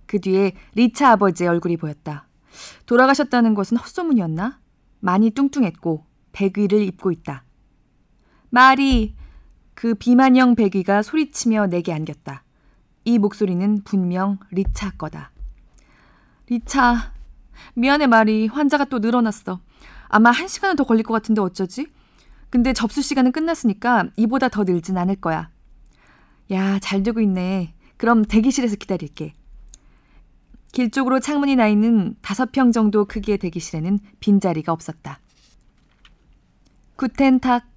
그 0.07 0.21
뒤에 0.21 0.53
리차 0.77 1.11
아버지의 1.11 1.51
얼굴이 1.51 1.77
보였다. 1.77 2.29
돌아가셨다는 2.87 3.55
것은 3.55 3.77
헛소문이었나? 3.77 4.61
많이 5.01 5.31
뚱뚱했고 5.31 6.07
백위를 6.31 6.81
입고 6.83 7.11
있다. 7.11 7.43
말이 8.51 9.17
그 9.81 9.95
비만형 9.95 10.57
백위가 10.57 11.01
소리치며 11.01 11.69
내게 11.69 11.95
안겼다. 11.95 12.45
이 13.07 13.19
목소리는 13.19 13.83
분명 13.83 14.39
리차 14.51 14.91
거다. 14.99 15.31
리차, 16.51 17.15
미안해 17.73 18.07
말이 18.07 18.47
환자가 18.47 18.85
또 18.85 18.99
늘어났어. 18.99 19.59
아마 20.09 20.33
한 20.33 20.49
시간은 20.49 20.77
더 20.77 20.85
걸릴 20.85 21.03
것 21.03 21.15
같은데 21.15 21.41
어쩌지? 21.41 21.87
근데 22.51 22.75
접수 22.75 23.01
시간은 23.01 23.33
끝났으니까 23.33 24.11
이보다 24.19 24.51
더 24.51 24.65
늘진 24.65 24.99
않을 24.99 25.17
거야. 25.17 25.49
야, 26.53 26.79
잘 26.81 27.03
되고 27.03 27.19
있네. 27.23 27.73
그럼 27.97 28.23
대기실에서 28.27 28.77
기다릴게. 28.77 29.33
길 30.73 30.91
쪽으로 30.91 31.21
창문이 31.21 31.57
나 31.57 31.69
있는 31.69 32.17
다섯 32.21 32.53
평 32.53 32.71
정도 32.71 33.07
크기의 33.07 33.39
대기실에는 33.39 33.99
빈자리가 34.21 34.73
없었다. 34.73 35.21
구텐탁 36.97 37.70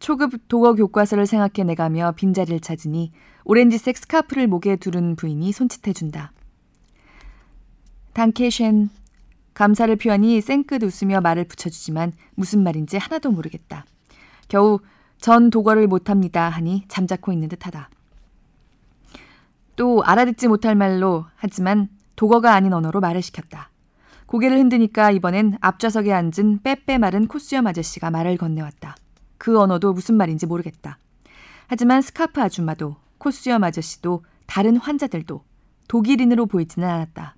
초급 0.00 0.48
도어 0.48 0.74
교과서를 0.74 1.26
생각해 1.26 1.64
내가며 1.64 2.12
빈자리를 2.16 2.58
찾으니 2.60 3.12
오렌지색 3.44 3.98
스카프를 3.98 4.48
목에 4.48 4.76
두른 4.76 5.14
부인이 5.14 5.52
손짓해준다. 5.52 6.32
단케쉔 8.14 8.88
감사를 9.52 9.94
표하니 9.96 10.40
쌩끗 10.40 10.82
웃으며 10.82 11.20
말을 11.20 11.44
붙여주지만 11.44 12.12
무슨 12.34 12.62
말인지 12.62 12.96
하나도 12.96 13.30
모르겠다. 13.30 13.84
겨우 14.48 14.80
전 15.18 15.50
도거를 15.50 15.86
못합니다 15.86 16.48
하니 16.48 16.84
잠자코 16.88 17.30
있는 17.30 17.48
듯하다. 17.50 17.90
또 19.76 20.02
알아듣지 20.02 20.48
못할 20.48 20.74
말로 20.74 21.26
하지만 21.36 21.88
독어가 22.16 22.54
아닌 22.54 22.72
언어로 22.72 23.00
말을 23.00 23.20
시켰다. 23.20 23.70
고개를 24.26 24.58
흔드니까 24.58 25.10
이번엔 25.10 25.58
앞좌석에 25.60 26.12
앉은 26.12 26.60
빼빼 26.62 26.98
마른 26.98 27.26
콧수염 27.26 27.66
아저씨가 27.66 28.10
말을 28.10 28.38
건네왔다. 28.38 28.96
그 29.40 29.58
언어도 29.58 29.94
무슨 29.94 30.16
말인지 30.16 30.44
모르겠다. 30.44 30.98
하지만 31.66 32.02
스카프 32.02 32.42
아줌마도 32.42 32.96
콧수염 33.16 33.64
아저씨도 33.64 34.22
다른 34.44 34.76
환자들도 34.76 35.42
독일인으로 35.88 36.44
보이지는 36.44 36.86
않았다. 36.86 37.34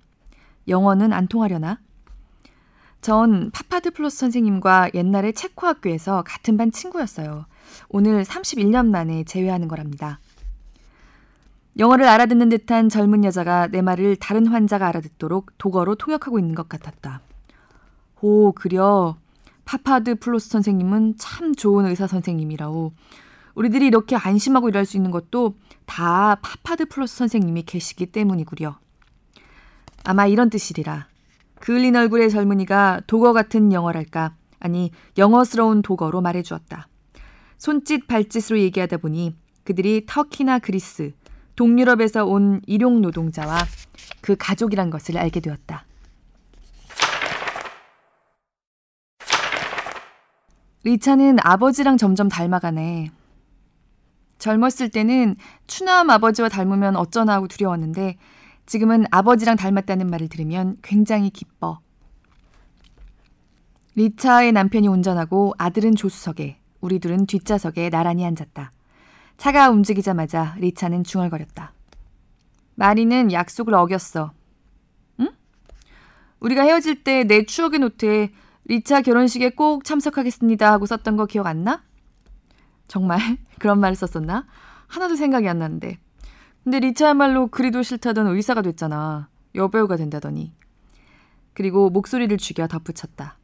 영어는 0.67 1.13
안 1.13 1.27
통하려나? 1.27 1.79
전 2.99 3.51
파파드플로스 3.51 4.17
선생님과 4.17 4.91
옛날에 4.93 5.31
체코 5.31 5.65
학교에서 5.65 6.23
같은 6.23 6.57
반 6.57 6.71
친구였어요. 6.71 7.45
오늘 7.87 8.23
31년 8.25 8.87
만에 8.87 9.23
재회하는 9.23 9.69
거랍니다. 9.69 10.19
영어를 11.79 12.05
알아듣는 12.05 12.49
듯한 12.49 12.89
젊은 12.89 13.23
여자가 13.23 13.67
내 13.67 13.81
말을 13.81 14.17
다른 14.17 14.47
환자가 14.47 14.87
알아듣도록 14.87 15.57
독어로 15.57 15.95
통역하고 15.95 16.37
있는 16.37 16.53
것 16.53 16.67
같았다. 16.67 17.21
오, 18.19 18.51
그려. 18.51 19.15
파파드플로스 19.65 20.49
선생님은 20.49 21.15
참 21.17 21.55
좋은 21.55 21.85
의사 21.85 22.07
선생님이라고. 22.07 22.93
우리들이 23.55 23.85
이렇게 23.85 24.15
안심하고 24.15 24.69
일할 24.69 24.85
수 24.85 24.97
있는 24.97 25.11
것도 25.11 25.55
다 25.85 26.35
파파드플로스 26.41 27.17
선생님이 27.17 27.63
계시기 27.63 28.07
때문이구려. 28.07 28.77
아마 30.03 30.27
이런 30.27 30.49
뜻이리라. 30.49 31.07
그을린 31.59 31.95
얼굴의 31.95 32.29
젊은이가 32.29 33.01
독어 33.07 33.31
같은 33.31 33.71
영어랄까, 33.71 34.35
아니 34.59 34.91
영어스러운 35.17 35.81
독어로 35.81 36.21
말해주었다. 36.21 36.87
손짓 37.57 38.07
발짓으로 38.07 38.59
얘기하다 38.59 38.97
보니 38.97 39.35
그들이 39.63 40.05
터키나 40.05 40.59
그리스, 40.59 41.13
동유럽에서 41.55 42.25
온 42.25 42.61
일용 42.65 43.01
노동자와 43.01 43.59
그 44.21 44.35
가족이란 44.37 44.89
것을 44.89 45.17
알게 45.17 45.39
되었다. 45.39 45.85
리차는 50.83 51.37
아버지랑 51.41 51.97
점점 51.97 52.29
닮아가네. 52.29 53.11
젊었을 54.37 54.89
때는 54.89 55.35
추남 55.67 56.09
아버지와 56.09 56.49
닮으면 56.49 56.97
어쩌나 56.97 57.33
하고 57.33 57.47
두려웠는데 57.47 58.17
지금은 58.65 59.05
아버지랑 59.11 59.55
닮았다는 59.55 60.09
말을 60.09 60.27
들으면 60.27 60.75
굉장히 60.81 61.29
기뻐. 61.29 61.79
리차의 63.95 64.51
남편이 64.51 64.87
운전하고 64.87 65.53
아들은 65.57 65.95
조수석에, 65.95 66.57
우리 66.81 66.99
둘은 66.99 67.25
뒷좌석에 67.27 67.89
나란히 67.89 68.25
앉았다. 68.25 68.71
차가 69.37 69.69
움직이자마자 69.69 70.55
리차는 70.57 71.03
중얼거렸다. 71.03 71.73
마리는 72.75 73.31
약속을 73.31 73.73
어겼어. 73.73 74.33
응? 75.19 75.29
우리가 76.39 76.63
헤어질 76.63 77.03
때 77.03 77.23
내 77.23 77.45
추억의 77.45 77.79
노트에 77.79 78.31
리차 78.65 79.01
결혼식에 79.01 79.51
꼭 79.51 79.83
참석하겠습니다 79.83 80.71
하고 80.71 80.85
썼던 80.85 81.17
거 81.17 81.25
기억 81.25 81.47
안 81.47 81.63
나? 81.63 81.83
정말 82.87 83.19
그런 83.59 83.79
말을 83.79 83.95
썼었나? 83.95 84.45
하나도 84.87 85.15
생각이 85.15 85.47
안 85.47 85.59
나는데. 85.59 85.97
근데 86.63 86.79
리차야말로 86.79 87.47
그리도 87.47 87.83
싫다던 87.83 88.27
의사가 88.27 88.61
됐잖아. 88.61 89.29
여배우가 89.55 89.97
된다더니. 89.97 90.53
그리고 91.53 91.89
목소리를 91.89 92.35
죽여 92.37 92.67
덧붙였다. 92.67 93.37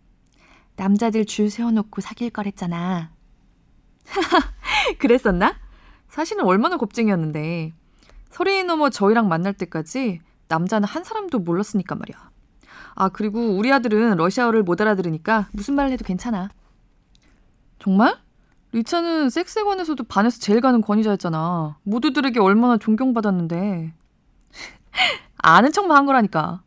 남자들 0.78 1.26
줄 1.26 1.49
세워놓고 1.49 2.01
사귈 2.01 2.30
거랬잖아. 2.30 3.11
그랬었나? 4.99 5.57
사실은 6.07 6.45
얼마나 6.45 6.78
겁쟁이였는데. 6.78 7.74
서리 8.30 8.63
넘어 8.63 8.89
저희랑 8.89 9.28
만날 9.28 9.53
때까지 9.53 10.22
남자는 10.47 10.88
한 10.88 11.03
사람도 11.03 11.39
몰랐으니까 11.39 11.95
말이야. 11.95 12.30
아, 13.00 13.08
그리고 13.08 13.39
우리 13.39 13.72
아들은 13.72 14.18
러시아어를 14.18 14.62
못 14.64 14.82
알아들으니까 14.82 15.47
무슨 15.54 15.74
말을 15.76 15.91
해도 15.93 16.04
괜찮아. 16.04 16.50
정말? 17.80 18.18
리차는 18.74 19.30
섹스관에서도 19.30 20.04
반에서 20.04 20.38
제일 20.39 20.60
가는 20.60 20.82
권위자였잖아. 20.82 21.78
모두들에게 21.84 22.41
얼마나 22.41 22.76
존경받았는데. 22.76 23.93
아는 25.38 25.72
척만 25.72 25.95
한 25.95 26.06
거라니까. 26.06 26.62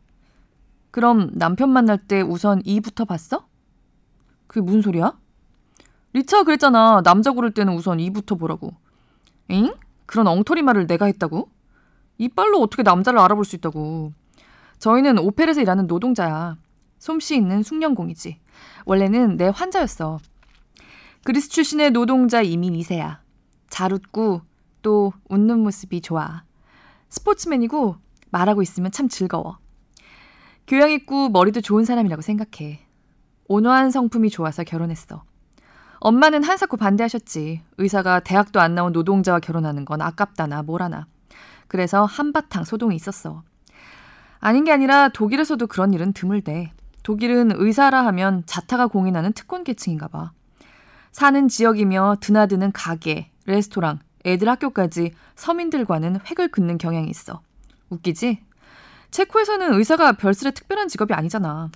그럼 0.89 1.29
남편 1.35 1.69
만날 1.69 1.99
때 1.99 2.21
우선 2.21 2.63
이부터 2.65 3.05
봤어? 3.05 3.45
그게 4.47 4.61
무슨 4.61 4.81
소리야? 4.81 5.15
리차가 6.13 6.45
그랬잖아. 6.45 7.03
남자 7.03 7.31
고를 7.31 7.51
때는 7.51 7.75
우선 7.75 7.99
이부터 7.99 8.35
보라고. 8.35 8.73
엥? 9.49 9.71
그런 10.07 10.25
엉터리 10.25 10.63
말을 10.63 10.87
내가 10.87 11.05
했다고? 11.05 11.47
이빨로 12.17 12.59
어떻게 12.59 12.81
남자를 12.81 13.19
알아볼 13.19 13.45
수 13.45 13.55
있다고. 13.55 14.13
저희는 14.79 15.17
오펠에서 15.19 15.61
일하는 15.61 15.87
노동자야. 15.87 16.57
솜씨 16.99 17.35
있는 17.35 17.63
숙련공이지. 17.63 18.39
원래는 18.85 19.37
내 19.37 19.49
환자였어. 19.53 20.19
그리스 21.23 21.49
출신의 21.49 21.91
노동자 21.91 22.41
이민 22.41 22.73
2세야. 22.73 23.19
잘 23.69 23.93
웃고 23.93 24.41
또 24.81 25.13
웃는 25.29 25.59
모습이 25.59 26.01
좋아. 26.01 26.43
스포츠맨이고 27.09 27.95
말하고 28.31 28.61
있으면 28.61 28.91
참 28.91 29.07
즐거워. 29.07 29.57
교양 30.67 30.91
있고 30.91 31.29
머리도 31.29 31.61
좋은 31.61 31.85
사람이라고 31.85 32.21
생각해. 32.21 32.79
온화한 33.47 33.91
성품이 33.91 34.29
좋아서 34.29 34.63
결혼했어. 34.63 35.23
엄마는 35.99 36.43
한사코 36.43 36.77
반대하셨지. 36.77 37.61
의사가 37.77 38.21
대학도 38.21 38.59
안 38.59 38.75
나온 38.75 38.91
노동자와 38.91 39.39
결혼하는 39.39 39.85
건 39.85 40.01
아깝다나 40.01 40.63
뭐라나. 40.63 41.07
그래서 41.67 42.05
한바탕 42.05 42.65
소동이 42.65 42.95
있었어. 42.95 43.43
아닌 44.45 44.65
게 44.65 44.73
아니라 44.73 45.07
독일에서도 45.07 45.65
그런 45.67 45.93
일은 45.93 46.11
드물대. 46.11 46.73
독일은 47.01 47.51
의사라 47.55 48.05
하면 48.07 48.43
자타가 48.45 48.87
공인하는 48.87 49.31
특권 49.31 49.63
계층인가 49.63 50.09
봐. 50.09 50.33
사는 51.13 51.47
지역이며 51.47 52.17
드나드는 52.19 52.73
가게, 52.73 53.31
레스토랑, 53.45 53.99
애들 54.25 54.49
학교까지 54.49 55.13
서민들과는 55.35 56.19
획을 56.29 56.49
긋는 56.49 56.77
경향이 56.77 57.09
있어. 57.09 57.39
웃기지? 57.89 58.43
체코에서는 59.11 59.75
의사가 59.75 60.13
별스레 60.13 60.51
특별한 60.51 60.89
직업이 60.89 61.13
아니잖아. 61.13 61.71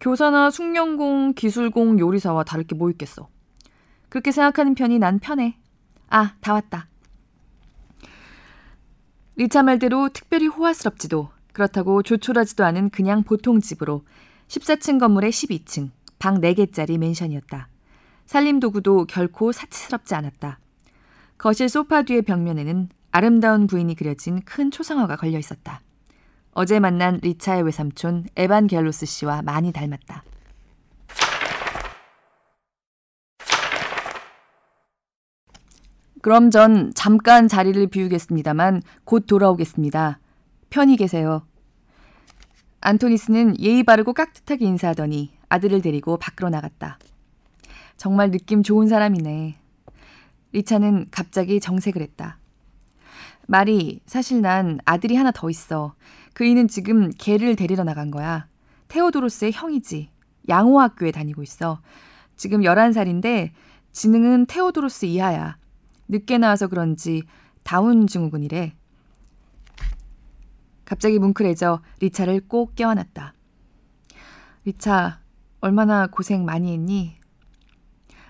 교사나 0.00 0.50
숙련공, 0.50 1.34
기술공, 1.34 2.00
요리사와 2.00 2.42
다를 2.42 2.64
게 2.64 2.74
뭐 2.74 2.90
있겠어. 2.90 3.28
그렇게 4.08 4.32
생각하는 4.32 4.74
편이 4.74 4.98
난 4.98 5.20
편해. 5.20 5.56
아, 6.08 6.34
다 6.40 6.54
왔다. 6.54 6.88
리차 9.36 9.62
말대로 9.62 10.08
특별히 10.08 10.48
호화스럽지도 10.48 11.30
그렇다고 11.52 12.02
조촐하지도 12.02 12.64
않은 12.64 12.90
그냥 12.90 13.22
보통 13.22 13.60
집으로 13.60 14.02
14층 14.48 14.98
건물의 14.98 15.30
12층, 15.30 15.90
방 16.18 16.40
4개짜리 16.40 16.98
맨션이었다. 16.98 17.68
살림 18.26 18.60
도구도 18.60 19.06
결코 19.06 19.52
사치스럽지 19.52 20.14
않았다. 20.14 20.58
거실 21.38 21.68
소파 21.68 22.02
뒤의 22.02 22.22
벽면에는 22.22 22.88
아름다운 23.12 23.66
부인이 23.66 23.94
그려진 23.94 24.40
큰 24.42 24.70
초상화가 24.70 25.16
걸려 25.16 25.38
있었다. 25.38 25.80
어제 26.52 26.80
만난 26.80 27.18
리차의 27.22 27.62
외삼촌 27.62 28.26
에반 28.36 28.66
갤로스 28.66 29.06
씨와 29.06 29.42
많이 29.42 29.72
닮았다. 29.72 30.24
그럼 36.22 36.50
전 36.50 36.92
잠깐 36.94 37.48
자리를 37.48 37.86
비우겠습니다만 37.86 38.82
곧 39.04 39.26
돌아오겠습니다. 39.26 40.18
편히 40.70 40.96
계세요. 40.96 41.42
안토니스는 42.80 43.60
예의 43.60 43.82
바르고 43.82 44.14
깍듯하게 44.14 44.64
인사하더니 44.64 45.32
아들을 45.48 45.82
데리고 45.82 46.16
밖으로 46.16 46.48
나갔다. 46.48 46.98
정말 47.96 48.30
느낌 48.30 48.62
좋은 48.62 48.88
사람이네. 48.88 49.56
리차는 50.52 51.08
갑자기 51.10 51.60
정색을 51.60 52.00
했다. 52.00 52.38
말이 53.46 54.00
사실 54.06 54.40
난 54.40 54.78
아들이 54.84 55.16
하나 55.16 55.32
더 55.32 55.50
있어. 55.50 55.94
그이는 56.34 56.68
지금 56.68 57.10
개를 57.10 57.56
데리러 57.56 57.84
나간 57.84 58.10
거야. 58.10 58.46
테오도로스의 58.88 59.52
형이지. 59.52 60.08
양호학교에 60.48 61.10
다니고 61.10 61.42
있어. 61.42 61.80
지금 62.36 62.60
11살인데 62.60 63.50
지능은 63.92 64.46
테오도로스 64.46 65.06
이하야. 65.06 65.58
늦게 66.08 66.38
나와서 66.38 66.68
그런지 66.68 67.24
다운 67.62 68.06
증후군이래. 68.06 68.74
갑자기 70.90 71.20
뭉클해져 71.20 71.82
리차를 72.00 72.48
꼭 72.48 72.74
껴안았다. 72.74 73.32
리차, 74.64 75.20
얼마나 75.60 76.08
고생 76.08 76.44
많이 76.44 76.72
했니? 76.72 77.16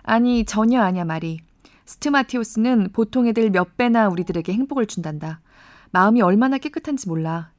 아니, 0.02 0.44
전혀 0.44 0.82
아니야, 0.82 1.06
마리. 1.06 1.40
스트마티오스는 1.86 2.90
보통 2.92 3.26
애들 3.26 3.48
몇 3.48 3.78
배나 3.78 4.08
우리들에게 4.08 4.52
행복을 4.52 4.84
준단다. 4.84 5.40
마음이 5.90 6.20
얼마나 6.20 6.58
깨끗한지 6.58 7.08
몰라. 7.08 7.50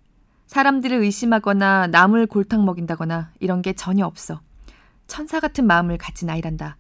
사람들을 0.45 0.95
의심하거나 0.95 1.87
남을 1.87 2.27
골탕 2.27 2.63
먹인다거나 2.63 3.31
이런 3.39 3.63
게 3.63 3.73
전혀 3.73 4.05
없어. 4.05 4.39
천사 5.07 5.39
같은 5.39 5.65
마음을 5.65 5.97
가진 5.97 6.29
아이란다. 6.29 6.77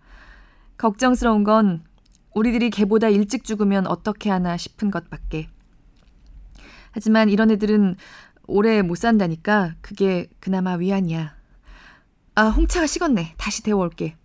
걱정스러운 0.77 1.43
건 1.43 1.83
우리들이 2.35 2.69
개보다 2.69 3.09
일찍 3.09 3.43
죽으면 3.43 3.87
어떻게 3.87 4.29
하나 4.29 4.57
싶은 4.57 4.91
것밖에. 4.91 5.49
하지만 6.91 7.29
이런 7.29 7.51
애들은 7.51 7.95
오래 8.47 8.81
못 8.81 8.95
산다니까 8.95 9.75
그게 9.81 10.27
그나마 10.39 10.73
위안이야. 10.73 11.35
아, 12.35 12.43
홍차가 12.47 12.87
식었네. 12.87 13.35
다시 13.37 13.63
데워올게. 13.63 14.15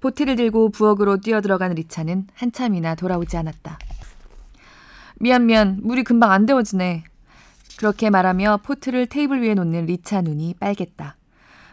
보트를 0.00 0.36
들고 0.36 0.70
부엌으로 0.70 1.18
뛰어들어간 1.18 1.72
리차는 1.72 2.28
한참이나 2.34 2.94
돌아오지 2.94 3.36
않았다. 3.36 3.78
미안 5.20 5.46
미안 5.46 5.80
물이 5.82 6.04
금방 6.04 6.30
안 6.30 6.46
데워지네. 6.46 7.04
그렇게 7.78 8.10
말하며 8.10 8.60
포트를 8.62 9.06
테이블 9.06 9.42
위에 9.42 9.54
놓는 9.54 9.86
리차 9.86 10.20
눈이 10.22 10.56
빨갰다. 10.60 11.14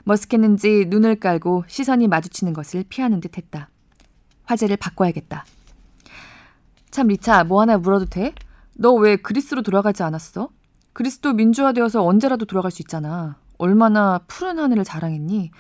머쓱했는지 0.06 0.88
눈을 0.88 1.20
깔고 1.20 1.66
시선이 1.68 2.08
마주치는 2.08 2.54
것을 2.54 2.86
피하는 2.90 3.20
듯 3.20 3.38
했다. 3.38 3.70
화제를 4.44 4.78
바꿔야겠다. 4.78 5.46
참 6.92 7.08
리차 7.08 7.44
뭐 7.44 7.62
하나 7.62 7.78
물어도 7.78 8.06
돼? 8.06 8.34
너 8.76 8.94
왜 8.94 9.16
그리스로 9.16 9.62
돌아가지 9.62 10.04
않았어? 10.04 10.50
그리스도 10.94 11.34
민주화되어서 11.34 12.06
언제라도 12.06 12.46
돌아갈 12.46 12.72
수 12.72 12.82
있잖아. 12.82 13.38
얼마나 13.58 14.20
푸른 14.28 14.60
하늘을 14.60 14.84
자랑했니? 14.84 15.52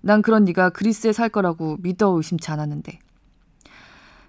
난 0.00 0.22
그런 0.22 0.44
네가 0.44 0.70
그리스에 0.70 1.12
살 1.12 1.28
거라고 1.28 1.76
믿어 1.80 2.08
의심치 2.16 2.50
않았는데. 2.50 2.98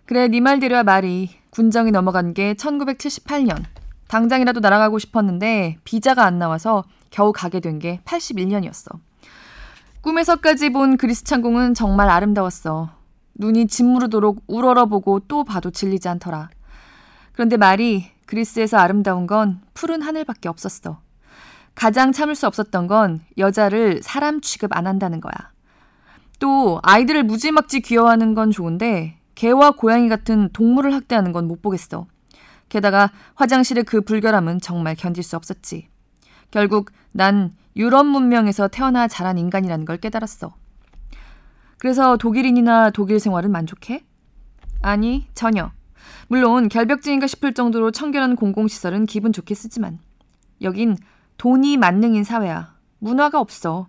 그래, 0.05 0.27
네 0.27 0.39
말대로야 0.39 0.83
말이. 0.83 1.29
군정이 1.49 1.91
넘어간 1.91 2.33
게 2.33 2.53
1978년. 2.53 3.63
당장이라도 4.07 4.59
날아가고 4.59 4.99
싶었는데 4.99 5.77
비자가 5.83 6.25
안 6.25 6.37
나와서 6.37 6.83
겨우 7.09 7.31
가게 7.33 7.59
된 7.59 7.79
게 7.79 7.99
81년이었어. 8.05 8.91
꿈에서까지 10.01 10.69
본 10.69 10.97
그리스 10.97 11.23
창공은 11.23 11.73
정말 11.73 12.09
아름다웠어. 12.09 12.91
눈이 13.35 13.67
짓무르도록 13.67 14.43
우러러보고 14.47 15.21
또 15.27 15.43
봐도 15.43 15.71
질리지 15.71 16.07
않더라. 16.07 16.49
그런데 17.33 17.57
말이 17.57 18.05
그리스에서 18.25 18.77
아름다운 18.77 19.27
건 19.27 19.61
푸른 19.73 20.01
하늘밖에 20.01 20.49
없었어. 20.49 21.01
가장 21.75 22.11
참을 22.11 22.35
수 22.35 22.47
없었던 22.47 22.87
건 22.87 23.21
여자를 23.37 24.01
사람 24.01 24.41
취급 24.41 24.75
안 24.75 24.87
한다는 24.87 25.19
거야. 25.21 25.33
또 26.39 26.79
아이들을 26.83 27.23
무지막지 27.23 27.81
귀여워하는 27.81 28.33
건 28.33 28.51
좋은데 28.51 29.19
개와 29.35 29.71
고양이 29.71 30.09
같은 30.09 30.49
동물을 30.53 30.93
학대하는 30.93 31.31
건 31.31 31.47
못 31.47 31.61
보겠어. 31.61 32.07
게다가 32.69 33.11
화장실의 33.35 33.83
그 33.83 34.01
불결함은 34.01 34.59
정말 34.61 34.95
견딜 34.95 35.23
수 35.23 35.35
없었지. 35.35 35.87
결국 36.51 36.91
난 37.11 37.55
유럽 37.75 38.05
문명에서 38.05 38.69
태어나 38.69 39.07
자란 39.07 39.37
인간이라는 39.37 39.85
걸 39.85 39.97
깨달았어. 39.97 40.55
그래서 41.77 42.17
독일인이나 42.17 42.89
독일 42.89 43.19
생활은 43.19 43.51
만족해? 43.51 44.05
아니, 44.81 45.27
전혀. 45.33 45.71
물론 46.27 46.69
결벽증인가 46.69 47.27
싶을 47.27 47.53
정도로 47.53 47.91
청결한 47.91 48.35
공공시설은 48.35 49.05
기분 49.05 49.31
좋게 49.31 49.53
쓰지만 49.53 49.99
여긴 50.61 50.97
돈이 51.37 51.77
만능인 51.77 52.23
사회야. 52.23 52.75
문화가 52.99 53.39
없어. 53.39 53.87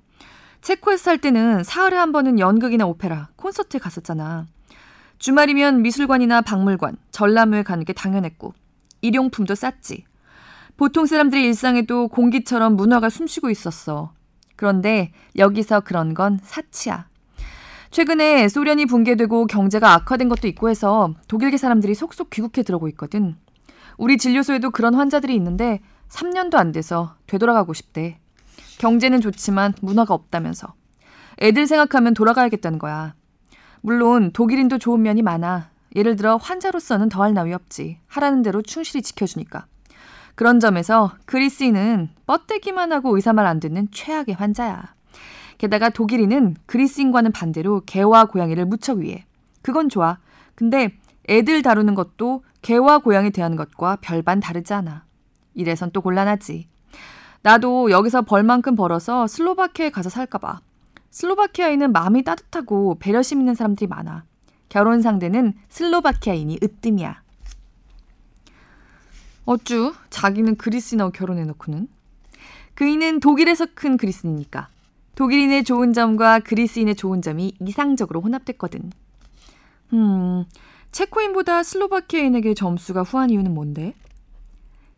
체코에서 0.60 1.02
살 1.04 1.18
때는 1.18 1.62
사흘에 1.62 1.96
한 1.96 2.12
번은 2.12 2.38
연극이나 2.38 2.86
오페라, 2.86 3.28
콘서트에 3.36 3.78
갔었잖아. 3.78 4.46
주말이면 5.18 5.82
미술관이나 5.82 6.42
박물관, 6.42 6.96
전람회에 7.10 7.62
가는 7.62 7.84
게 7.84 7.92
당연했고 7.92 8.52
일용품도 9.00 9.54
쌌지. 9.54 10.04
보통 10.76 11.06
사람들의 11.06 11.42
일상에도 11.44 12.08
공기처럼 12.08 12.76
문화가 12.76 13.08
숨쉬고 13.08 13.48
있었어. 13.48 14.12
그런데 14.56 15.12
여기서 15.36 15.80
그런 15.80 16.12
건 16.12 16.38
사치야. 16.42 17.06
최근에 17.96 18.48
소련이 18.48 18.84
붕괴되고 18.84 19.46
경제가 19.46 19.94
악화된 19.94 20.28
것도 20.28 20.46
있고 20.48 20.68
해서 20.68 21.14
독일계 21.28 21.56
사람들이 21.56 21.94
속속 21.94 22.28
귀국해 22.28 22.62
들어오고 22.62 22.88
있거든. 22.88 23.36
우리 23.96 24.18
진료소에도 24.18 24.70
그런 24.70 24.94
환자들이 24.94 25.34
있는데 25.36 25.80
3년도 26.10 26.56
안 26.56 26.72
돼서 26.72 27.14
되돌아가고 27.26 27.72
싶대. 27.72 28.18
경제는 28.76 29.22
좋지만 29.22 29.72
문화가 29.80 30.12
없다면서. 30.12 30.74
애들 31.40 31.66
생각하면 31.66 32.12
돌아가야겠다는 32.12 32.78
거야. 32.78 33.14
물론 33.80 34.30
독일인도 34.30 34.76
좋은 34.76 35.00
면이 35.00 35.22
많아. 35.22 35.70
예를 35.94 36.16
들어 36.16 36.36
환자로서는 36.36 37.08
더할 37.08 37.32
나위 37.32 37.54
없지. 37.54 38.00
하라는 38.08 38.42
대로 38.42 38.60
충실히 38.60 39.00
지켜주니까. 39.00 39.64
그런 40.34 40.60
점에서 40.60 41.12
그리스인은 41.24 42.10
뻗대기만 42.26 42.92
하고 42.92 43.16
의사 43.16 43.32
말 43.32 43.46
안 43.46 43.58
듣는 43.58 43.88
최악의 43.90 44.34
환자야. 44.34 44.95
게다가 45.58 45.88
독일인은 45.88 46.56
그리스인과는 46.66 47.32
반대로 47.32 47.82
개와 47.86 48.26
고양이를 48.26 48.66
무척 48.66 48.98
위해. 48.98 49.24
그건 49.62 49.88
좋아. 49.88 50.18
근데 50.54 50.92
애들 51.28 51.62
다루는 51.62 51.94
것도 51.94 52.44
개와 52.62 52.98
고양이 52.98 53.30
대하는 53.30 53.56
것과 53.56 53.96
별반 54.00 54.40
다르지 54.40 54.74
않아. 54.74 55.04
이래선 55.54 55.90
또 55.92 56.00
곤란하지. 56.00 56.68
나도 57.42 57.90
여기서 57.90 58.22
벌만큼 58.22 58.74
벌어서 58.74 59.26
슬로바키아에 59.26 59.90
가서 59.90 60.10
살까봐. 60.10 60.60
슬로바키아에는 61.10 61.92
마음이 61.92 62.24
따뜻하고 62.24 62.98
배려심 62.98 63.40
있는 63.40 63.54
사람들이 63.54 63.86
많아. 63.86 64.24
결혼 64.68 65.00
상대는 65.00 65.54
슬로바키아인이 65.68 66.58
으뜸이야. 66.62 67.22
어쭈? 69.46 69.94
자기는 70.10 70.56
그리스인하고 70.56 71.12
결혼해놓고는. 71.12 71.88
그이는 72.74 73.20
독일에서 73.20 73.66
큰 73.74 73.96
그리스인이니까. 73.96 74.68
독일인의 75.16 75.64
좋은 75.64 75.92
점과 75.92 76.38
그리스인의 76.38 76.94
좋은 76.94 77.22
점이 77.22 77.54
이상적으로 77.60 78.20
혼합됐거든. 78.20 78.92
음, 79.94 80.44
체코인보다 80.92 81.62
슬로바키아인에게 81.62 82.54
점수가 82.54 83.02
후한 83.02 83.30
이유는 83.30 83.52
뭔데? 83.52 83.94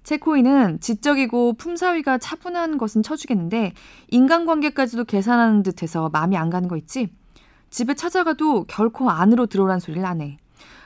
체코인은 0.03 0.81
지적이고 0.81 1.55
품사위가 1.55 2.19
차분한 2.19 2.79
것은 2.79 3.03
쳐주겠는데 3.03 3.75
인간관계까지도 4.09 5.05
계산하는 5.05 5.63
듯해서 5.63 6.09
마음이 6.09 6.37
안 6.37 6.51
가는 6.51 6.69
거 6.69 6.77
있지? 6.77 7.13
집에 7.71 7.95
찾아가도 7.95 8.65
결코 8.65 9.11
안으로 9.11 9.47
들어오란 9.47 9.79
소리를 9.79 10.05
안 10.05 10.21
해. 10.21 10.39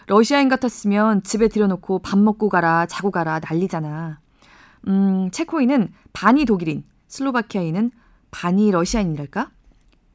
러시아인 0.09 0.49
같았으면 0.49 1.23
집에 1.23 1.49
들여놓고 1.49 2.01
밥 2.01 2.19
먹고 2.19 2.49
가라, 2.51 2.85
자고 2.87 3.11
가라 3.11 3.41
난리잖아. 3.49 4.21
음, 4.89 5.31
체코인은 5.31 5.93
반이 6.13 6.45
독일인, 6.45 6.85
슬로바키아인은 7.07 7.93
반이 8.33 8.73
러시아인이랄까? 8.73 9.51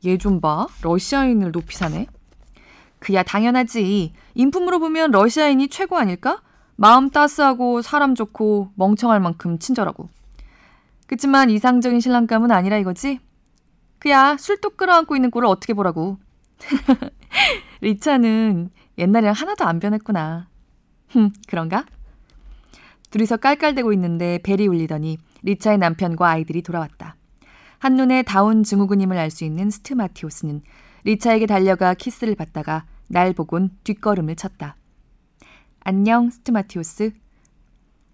얘 0.05 0.17
좀 0.17 0.41
봐. 0.41 0.67
러시아인을 0.81 1.51
높이 1.51 1.75
사네. 1.75 2.07
그야 2.99 3.23
당연하지. 3.23 4.13
인품으로 4.35 4.79
보면 4.79 5.11
러시아인이 5.11 5.69
최고 5.69 5.97
아닐까? 5.97 6.41
마음 6.75 7.09
따스하고 7.09 7.81
사람 7.81 8.13
좋고 8.15 8.71
멍청할 8.75 9.19
만큼 9.19 9.57
친절하고. 9.59 10.09
그치만 11.07 11.49
이상적인 11.49 11.99
신랑감은 11.99 12.51
아니라 12.51 12.77
이거지? 12.77 13.19
그야 13.99 14.35
술독 14.37 14.71
끌어안고 14.71 15.15
있는 15.15 15.31
꼴을 15.31 15.47
어떻게 15.47 15.73
보라고. 15.73 16.17
리차는 17.81 18.69
옛날이랑 18.97 19.33
하나도 19.33 19.65
안 19.65 19.79
변했구나. 19.79 20.47
흠, 21.09 21.31
그런가? 21.47 21.85
둘이서 23.11 23.37
깔깔대고 23.37 23.93
있는데 23.93 24.39
벨이 24.43 24.67
울리더니 24.67 25.17
리차의 25.43 25.77
남편과 25.77 26.27
아이들이 26.27 26.61
돌아왔다. 26.61 27.15
한눈에 27.79 28.23
다운 28.23 28.63
증후군임을 28.63 29.17
알 29.17 29.29
수 29.29 29.43
있는 29.43 29.69
스트마티오스는 29.69 30.61
리차에게 31.03 31.45
달려가 31.45 31.93
키스를 31.93 32.35
받다가 32.35 32.85
날 33.07 33.33
보곤 33.33 33.69
뒷걸음을 33.83 34.35
쳤다. 34.35 34.75
안녕, 35.81 36.29
스트마티오스. 36.29 37.11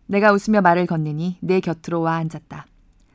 내가 0.06 0.32
웃으며 0.32 0.62
말을 0.62 0.86
건네니 0.86 1.38
내 1.42 1.60
곁으로 1.60 2.02
와 2.02 2.16
앉았다. 2.16 2.66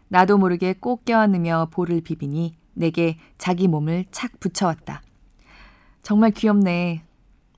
나도 0.09 0.39
모르게 0.39 0.73
꼭 0.73 1.05
껴안으며 1.05 1.69
볼을 1.71 2.01
비비니 2.01 2.57
내게 2.73 3.19
자기 3.37 3.69
몸을 3.69 4.07
착 4.11 4.41
붙여왔다. 4.41 5.03
정말 6.03 6.31
귀엽네. 6.31 7.03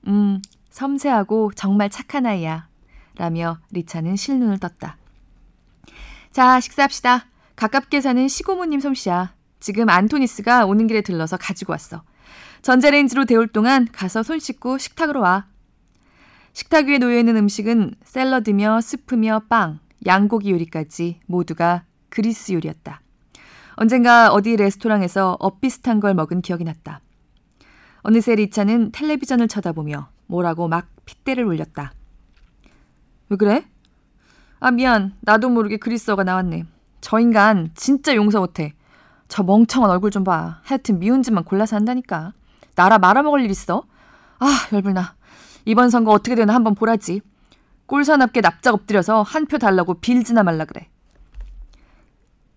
음, 0.07 0.41
섬세하고 0.69 1.53
정말 1.55 1.89
착한 1.89 2.25
아이야. 2.25 2.67
라며 3.15 3.59
리차는 3.71 4.15
실눈을 4.15 4.59
떴다. 4.59 4.97
자, 6.31 6.59
식사합시다. 6.59 7.25
가깝게 7.61 8.01
사는 8.01 8.27
시고모님 8.27 8.79
솜씨야. 8.79 9.35
지금 9.59 9.87
안토니스가 9.87 10.65
오는 10.65 10.87
길에 10.87 11.01
들러서 11.01 11.37
가지고 11.37 11.73
왔어. 11.73 12.01
전자레인지로 12.63 13.25
데울 13.25 13.47
동안 13.47 13.87
가서 13.91 14.23
손 14.23 14.39
씻고 14.39 14.79
식탁으로 14.79 15.21
와. 15.21 15.45
식탁 16.53 16.87
위에 16.87 16.97
놓여 16.97 17.19
있는 17.19 17.37
음식은 17.37 17.93
샐러드며 18.03 18.81
스프며 18.81 19.43
빵, 19.47 19.77
양고기 20.07 20.49
요리까지 20.49 21.19
모두가 21.27 21.83
그리스 22.09 22.51
요리였다. 22.53 22.99
언젠가 23.75 24.31
어디 24.31 24.55
레스토랑에서 24.55 25.37
엇비슷한 25.39 25.99
걸 25.99 26.15
먹은 26.15 26.41
기억이 26.41 26.63
났다. 26.63 27.01
어느새 27.97 28.33
리차는 28.33 28.91
텔레비전을 28.91 29.47
쳐다보며 29.47 30.09
뭐라고 30.25 30.67
막 30.67 30.87
핏대를 31.05 31.43
올렸다. 31.43 31.93
왜 33.29 33.37
그래? 33.37 33.67
아, 34.59 34.71
미안. 34.71 35.13
나도 35.19 35.49
모르게 35.49 35.77
그리스어가 35.77 36.23
나왔네. 36.23 36.65
저 37.01 37.19
인간 37.19 37.71
진짜 37.75 38.15
용서 38.15 38.39
못해. 38.39 38.73
저 39.27 39.43
멍청한 39.43 39.89
얼굴 39.89 40.11
좀 40.11 40.23
봐. 40.23 40.59
하여튼 40.63 40.99
미운 40.99 41.23
짓만 41.23 41.43
골라서 41.43 41.75
한다니까. 41.75 42.33
나라 42.75 42.97
말아먹을 42.99 43.41
일 43.41 43.49
있어? 43.51 43.83
아, 44.39 44.67
열불나. 44.71 45.15
이번 45.65 45.89
선거 45.89 46.11
어떻게 46.11 46.35
되나 46.35 46.53
한번 46.53 46.75
보라지. 46.75 47.21
꼴사납게 47.85 48.41
납작 48.41 48.73
엎드려서 48.73 49.21
한 49.23 49.45
표 49.45 49.57
달라고 49.57 49.95
빌지나 49.95 50.43
말라 50.43 50.65
그래. 50.65 50.87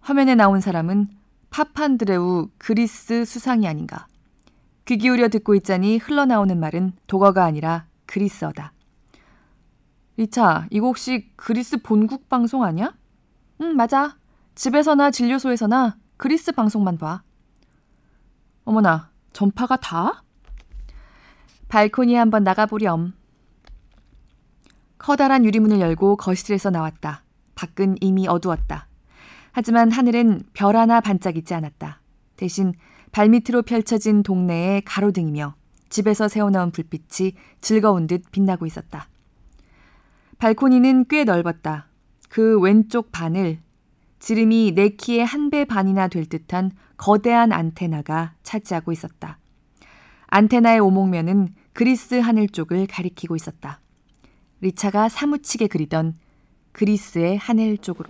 화면에 0.00 0.34
나온 0.34 0.60
사람은 0.60 1.08
파판드레우 1.50 2.48
그리스 2.58 3.24
수상이 3.24 3.66
아닌가. 3.66 4.06
귀 4.84 4.98
기울여 4.98 5.28
듣고 5.28 5.54
있자니 5.54 5.98
흘러나오는 5.98 6.58
말은 6.58 6.92
독어가 7.06 7.44
아니라 7.44 7.86
그리스어다. 8.06 8.72
리차, 10.16 10.66
이거 10.70 10.86
혹시 10.88 11.30
그리스 11.36 11.78
본국 11.82 12.28
방송 12.28 12.62
아니야? 12.64 12.92
응, 13.62 13.74
맞아. 13.76 14.16
집에서나 14.54 15.10
진료소에서나 15.10 15.96
그리스 16.16 16.52
방송만 16.52 16.98
봐. 16.98 17.22
어머나, 18.64 19.10
전파가 19.32 19.76
다? 19.76 20.22
발코니에 21.68 22.16
한번 22.16 22.44
나가보렴. 22.44 23.14
커다란 24.98 25.44
유리문을 25.44 25.80
열고 25.80 26.16
거실에서 26.16 26.70
나왔다. 26.70 27.24
밖은 27.56 27.96
이미 28.00 28.28
어두웠다. 28.28 28.86
하지만 29.52 29.90
하늘엔 29.90 30.44
별 30.52 30.76
하나 30.76 31.00
반짝이지 31.00 31.52
않았다. 31.52 32.00
대신 32.36 32.74
발밑으로 33.12 33.62
펼쳐진 33.62 34.22
동네의 34.22 34.82
가로등이며 34.82 35.54
집에서 35.88 36.28
새어나온 36.28 36.70
불빛이 36.70 37.34
즐거운 37.60 38.06
듯 38.06 38.30
빛나고 38.30 38.66
있었다. 38.66 39.08
발코니는 40.38 41.06
꽤 41.08 41.24
넓었다. 41.24 41.88
그 42.28 42.58
왼쪽 42.60 43.12
반을 43.12 43.63
지름이 44.24 44.72
내 44.74 44.88
키의 44.88 45.22
한 45.26 45.50
배 45.50 45.66
반이나 45.66 46.08
될 46.08 46.24
듯한 46.24 46.70
거대한 46.96 47.52
안테나가 47.52 48.32
차지하고 48.42 48.90
있었다. 48.90 49.38
안테나의 50.28 50.80
오목면은 50.80 51.48
그리스 51.74 52.14
하늘 52.14 52.48
쪽을 52.48 52.86
가리키고 52.86 53.36
있었다. 53.36 53.82
리차가 54.62 55.10
사무치게 55.10 55.66
그리던 55.66 56.14
그리스의 56.72 57.36
하늘 57.36 57.76
쪽으로. 57.76 58.08